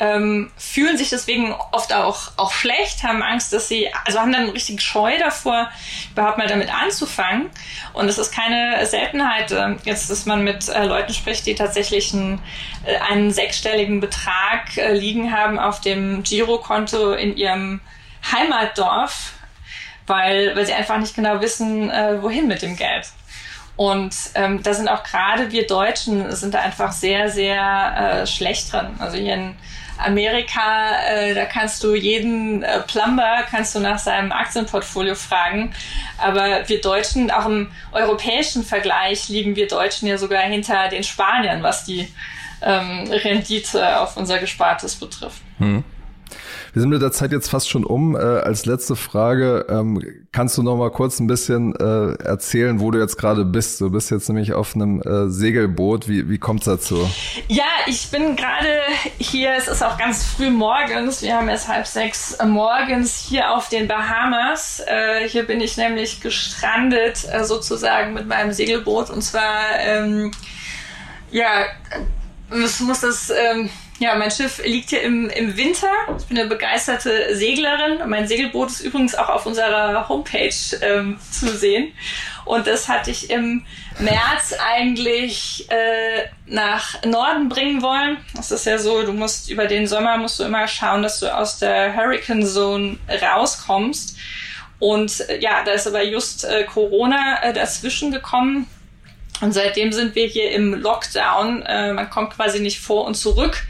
Ähm, 0.00 0.52
fühlen 0.56 0.96
sich 0.96 1.10
deswegen 1.10 1.52
oft 1.72 1.92
auch, 1.92 2.30
auch 2.36 2.52
schlecht, 2.52 3.02
haben 3.02 3.20
Angst, 3.20 3.52
dass 3.52 3.66
sie, 3.66 3.88
also 4.04 4.20
haben 4.20 4.30
dann 4.30 4.50
richtig 4.50 4.80
Scheu 4.80 5.18
davor, 5.18 5.68
überhaupt 6.12 6.38
mal 6.38 6.46
damit 6.46 6.72
anzufangen. 6.72 7.50
Und 7.94 8.08
es 8.08 8.16
ist 8.16 8.32
keine 8.32 8.86
Seltenheit, 8.86 9.50
äh, 9.50 9.74
jetzt, 9.82 10.08
dass 10.08 10.24
man 10.24 10.44
mit 10.44 10.68
äh, 10.68 10.84
Leuten 10.84 11.12
spricht, 11.12 11.46
die 11.46 11.56
tatsächlich 11.56 12.14
einen, 12.14 12.40
äh, 12.84 12.96
einen 13.10 13.32
sechsstelligen 13.32 13.98
Betrag 13.98 14.76
äh, 14.76 14.92
liegen 14.92 15.32
haben 15.32 15.58
auf 15.58 15.80
dem 15.80 16.22
Girokonto 16.22 17.14
in 17.14 17.36
ihrem 17.36 17.80
Heimatdorf, 18.30 19.32
weil, 20.08 20.56
weil 20.56 20.66
sie 20.66 20.72
einfach 20.72 20.98
nicht 20.98 21.14
genau 21.14 21.40
wissen, 21.40 21.90
äh, 21.90 22.22
wohin 22.22 22.48
mit 22.48 22.62
dem 22.62 22.76
Geld. 22.76 23.08
Und 23.76 24.14
ähm, 24.34 24.60
da 24.62 24.74
sind 24.74 24.88
auch 24.88 25.04
gerade 25.04 25.52
wir 25.52 25.66
Deutschen 25.66 26.34
sind 26.34 26.54
da 26.54 26.60
einfach 26.60 26.90
sehr, 26.90 27.30
sehr 27.30 28.22
äh, 28.22 28.26
schlecht 28.26 28.72
drin. 28.72 28.88
Also 28.98 29.16
hier 29.16 29.34
in 29.34 29.54
Amerika, 29.98 30.96
äh, 31.08 31.34
da 31.34 31.44
kannst 31.44 31.84
du 31.84 31.94
jeden 31.94 32.64
äh, 32.64 32.80
Plumber 32.80 33.44
kannst 33.48 33.74
du 33.74 33.80
nach 33.80 33.98
seinem 33.98 34.32
Aktienportfolio 34.32 35.14
fragen. 35.14 35.72
Aber 36.18 36.68
wir 36.68 36.80
Deutschen, 36.80 37.30
auch 37.30 37.46
im 37.46 37.70
europäischen 37.92 38.64
Vergleich, 38.64 39.28
liegen 39.28 39.54
wir 39.54 39.68
Deutschen 39.68 40.08
ja 40.08 40.18
sogar 40.18 40.42
hinter 40.42 40.88
den 40.88 41.04
Spaniern, 41.04 41.62
was 41.62 41.84
die 41.84 42.12
ähm, 42.62 43.08
Rendite 43.10 44.00
auf 44.00 44.16
unser 44.16 44.38
Gespartes 44.38 44.96
betrifft. 44.96 45.40
Hm. 45.58 45.84
Wir 46.72 46.82
sind 46.82 46.90
mit 46.90 47.00
der 47.00 47.12
Zeit 47.12 47.32
jetzt 47.32 47.48
fast 47.48 47.68
schon 47.68 47.84
um. 47.84 48.14
Äh, 48.14 48.18
als 48.18 48.66
letzte 48.66 48.94
Frage, 48.94 49.66
ähm, 49.68 50.02
kannst 50.32 50.58
du 50.58 50.62
noch 50.62 50.76
mal 50.76 50.90
kurz 50.90 51.18
ein 51.18 51.26
bisschen 51.26 51.74
äh, 51.76 52.12
erzählen, 52.22 52.80
wo 52.80 52.90
du 52.90 52.98
jetzt 52.98 53.16
gerade 53.16 53.44
bist? 53.44 53.80
Du 53.80 53.90
bist 53.90 54.10
jetzt 54.10 54.28
nämlich 54.28 54.52
auf 54.52 54.74
einem 54.74 55.00
äh, 55.00 55.28
Segelboot. 55.28 56.08
Wie, 56.08 56.28
wie 56.28 56.38
kommt 56.38 56.60
es 56.60 56.66
dazu? 56.66 57.08
Ja, 57.48 57.64
ich 57.86 58.10
bin 58.10 58.36
gerade 58.36 58.80
hier. 59.18 59.54
Es 59.56 59.68
ist 59.68 59.82
auch 59.82 59.96
ganz 59.96 60.24
früh 60.24 60.50
morgens. 60.50 61.22
Wir 61.22 61.36
haben 61.36 61.48
erst 61.48 61.68
halb 61.68 61.86
sechs 61.86 62.36
morgens 62.44 63.16
hier 63.16 63.50
auf 63.50 63.68
den 63.68 63.88
Bahamas. 63.88 64.82
Äh, 64.86 65.28
hier 65.28 65.46
bin 65.46 65.60
ich 65.60 65.76
nämlich 65.76 66.20
gestrandet 66.20 67.26
äh, 67.32 67.44
sozusagen 67.44 68.12
mit 68.12 68.26
meinem 68.26 68.52
Segelboot. 68.52 69.08
Und 69.08 69.22
zwar, 69.22 69.78
ähm, 69.80 70.32
ja, 71.30 71.64
es 72.50 72.80
muss 72.80 73.00
das... 73.00 73.30
Ähm, 73.30 73.70
ja, 73.98 74.14
mein 74.14 74.30
Schiff 74.30 74.62
liegt 74.64 74.90
hier 74.90 75.02
im, 75.02 75.28
im 75.30 75.56
Winter. 75.56 75.90
Ich 76.18 76.26
bin 76.26 76.38
eine 76.38 76.48
begeisterte 76.48 77.34
Seglerin. 77.34 78.08
Mein 78.08 78.28
Segelboot 78.28 78.68
ist 78.68 78.80
übrigens 78.80 79.14
auch 79.16 79.28
auf 79.28 79.46
unserer 79.46 80.08
Homepage 80.08 80.54
ähm, 80.82 81.18
zu 81.30 81.48
sehen. 81.48 81.92
Und 82.44 82.66
das 82.66 82.88
hatte 82.88 83.10
ich 83.10 83.28
im 83.28 83.66
März 83.98 84.54
eigentlich 84.64 85.66
äh, 85.70 86.28
nach 86.46 87.02
Norden 87.04 87.48
bringen 87.48 87.82
wollen. 87.82 88.18
Das 88.34 88.52
ist 88.52 88.66
ja 88.66 88.78
so, 88.78 89.02
du 89.02 89.12
musst 89.12 89.50
über 89.50 89.66
den 89.66 89.88
Sommer 89.88 90.16
musst 90.16 90.38
du 90.38 90.44
immer 90.44 90.68
schauen, 90.68 91.02
dass 91.02 91.18
du 91.18 91.34
aus 91.34 91.58
der 91.58 91.96
Hurricane 91.96 92.46
Zone 92.46 92.98
rauskommst. 93.20 94.16
Und 94.78 95.28
äh, 95.28 95.40
ja, 95.40 95.64
da 95.64 95.72
ist 95.72 95.88
aber 95.88 96.04
just 96.04 96.44
äh, 96.44 96.64
Corona 96.64 97.42
äh, 97.42 97.52
dazwischen 97.52 98.12
gekommen. 98.12 98.68
Und 99.40 99.52
seitdem 99.52 99.92
sind 99.92 100.14
wir 100.14 100.26
hier 100.26 100.52
im 100.52 100.74
Lockdown. 100.74 101.62
Äh, 101.62 101.92
man 101.92 102.08
kommt 102.10 102.34
quasi 102.34 102.60
nicht 102.60 102.78
vor 102.78 103.04
und 103.04 103.16
zurück. 103.16 103.66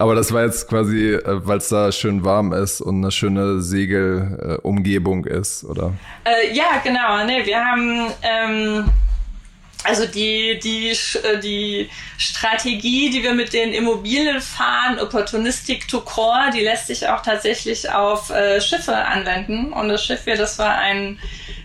Aber 0.00 0.14
das 0.14 0.32
war 0.32 0.46
jetzt 0.46 0.66
quasi, 0.66 1.12
äh, 1.12 1.46
weil 1.46 1.58
es 1.58 1.68
da 1.68 1.92
schön 1.92 2.24
warm 2.24 2.54
ist 2.54 2.80
und 2.80 3.02
eine 3.02 3.10
schöne 3.10 3.60
Segelumgebung 3.60 5.26
ist, 5.26 5.62
oder? 5.62 5.92
Äh, 6.24 6.54
ja, 6.54 6.80
genau. 6.82 7.22
Nee, 7.26 7.44
wir 7.44 7.62
haben 7.62 8.10
ähm, 8.22 8.90
also 9.84 10.06
die, 10.06 10.58
die, 10.58 10.88
äh, 10.88 11.38
die 11.38 11.90
Strategie, 12.16 13.10
die 13.10 13.22
wir 13.22 13.34
mit 13.34 13.52
den 13.52 13.74
Immobilien 13.74 14.40
fahren, 14.40 14.98
Opportunistic 14.98 15.86
to 15.86 16.00
Core, 16.00 16.50
die 16.54 16.60
lässt 16.60 16.86
sich 16.86 17.06
auch 17.06 17.20
tatsächlich 17.20 17.90
auf 17.90 18.30
äh, 18.30 18.58
Schiffe 18.58 18.96
anwenden. 18.96 19.70
Und 19.70 19.90
das 19.90 20.02
Schiff 20.02 20.24
hier, 20.24 20.36
das 20.36 20.58
war 20.58 20.78
ein 20.78 21.18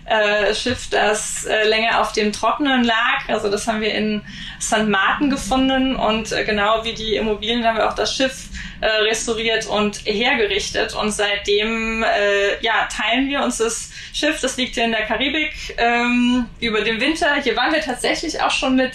äh, 0.05 0.53
Schiff, 0.53 0.89
das 0.89 1.45
äh, 1.45 1.67
länger 1.67 1.99
auf 2.01 2.11
dem 2.11 2.31
Trockenen 2.31 2.83
lag. 2.83 3.27
Also 3.27 3.49
das 3.49 3.67
haben 3.67 3.81
wir 3.81 3.93
in 3.93 4.21
St. 4.61 4.87
Martin 4.87 5.29
gefunden 5.29 5.95
und 5.95 6.31
äh, 6.31 6.43
genau 6.43 6.83
wie 6.83 6.93
die 6.93 7.15
Immobilien 7.15 7.65
haben 7.65 7.77
wir 7.77 7.89
auch 7.89 7.95
das 7.95 8.15
Schiff 8.15 8.49
äh, 8.81 8.87
restauriert 8.87 9.65
und 9.65 10.05
hergerichtet. 10.05 10.93
Und 10.93 11.11
seitdem 11.11 12.03
äh, 12.03 12.63
ja, 12.63 12.87
teilen 12.95 13.29
wir 13.29 13.43
uns 13.43 13.57
das 13.57 13.89
Schiff. 14.13 14.41
Das 14.41 14.57
liegt 14.57 14.75
hier 14.75 14.85
in 14.85 14.91
der 14.91 15.05
Karibik 15.05 15.75
ähm, 15.77 16.45
über 16.59 16.81
den 16.81 16.99
Winter. 17.01 17.35
Hier 17.41 17.55
waren 17.55 17.73
wir 17.73 17.81
tatsächlich 17.81 18.41
auch 18.41 18.51
schon 18.51 18.75
mit 18.75 18.93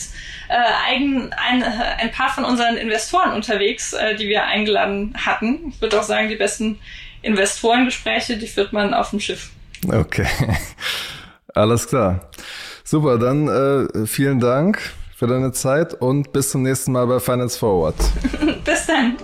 äh, 0.49 0.55
eigen, 0.89 1.33
ein, 1.33 1.63
ein 1.63 2.11
paar 2.13 2.33
von 2.33 2.45
unseren 2.45 2.77
Investoren 2.77 3.33
unterwegs, 3.33 3.93
äh, 3.93 4.15
die 4.15 4.29
wir 4.29 4.45
eingeladen 4.45 5.15
hatten. 5.27 5.73
Ich 5.75 5.81
würde 5.81 5.99
auch 5.99 6.05
sagen, 6.05 6.29
die 6.29 6.37
besten 6.37 6.79
Investorengespräche, 7.23 8.37
die 8.37 8.47
führt 8.47 8.73
man 8.73 8.95
auf 8.95 9.11
dem 9.11 9.21
Schiff. 9.21 9.51
Okay, 9.89 10.27
alles 11.55 11.87
klar. 11.89 12.31
Super, 12.85 13.19
dann 13.19 13.49
äh, 13.49 14.07
vielen 14.07 14.41
Dank 14.41 14.79
für 15.17 15.27
deine 15.27 15.53
Zeit 15.53 15.95
und 15.95 16.33
bis 16.33 16.51
zum 16.51 16.63
nächsten 16.63 16.93
Mal 16.93 17.07
bei 17.07 17.21
Finance 17.21 17.59
Forward. 17.59 17.95
bis 18.65 18.87
dann. 18.87 19.17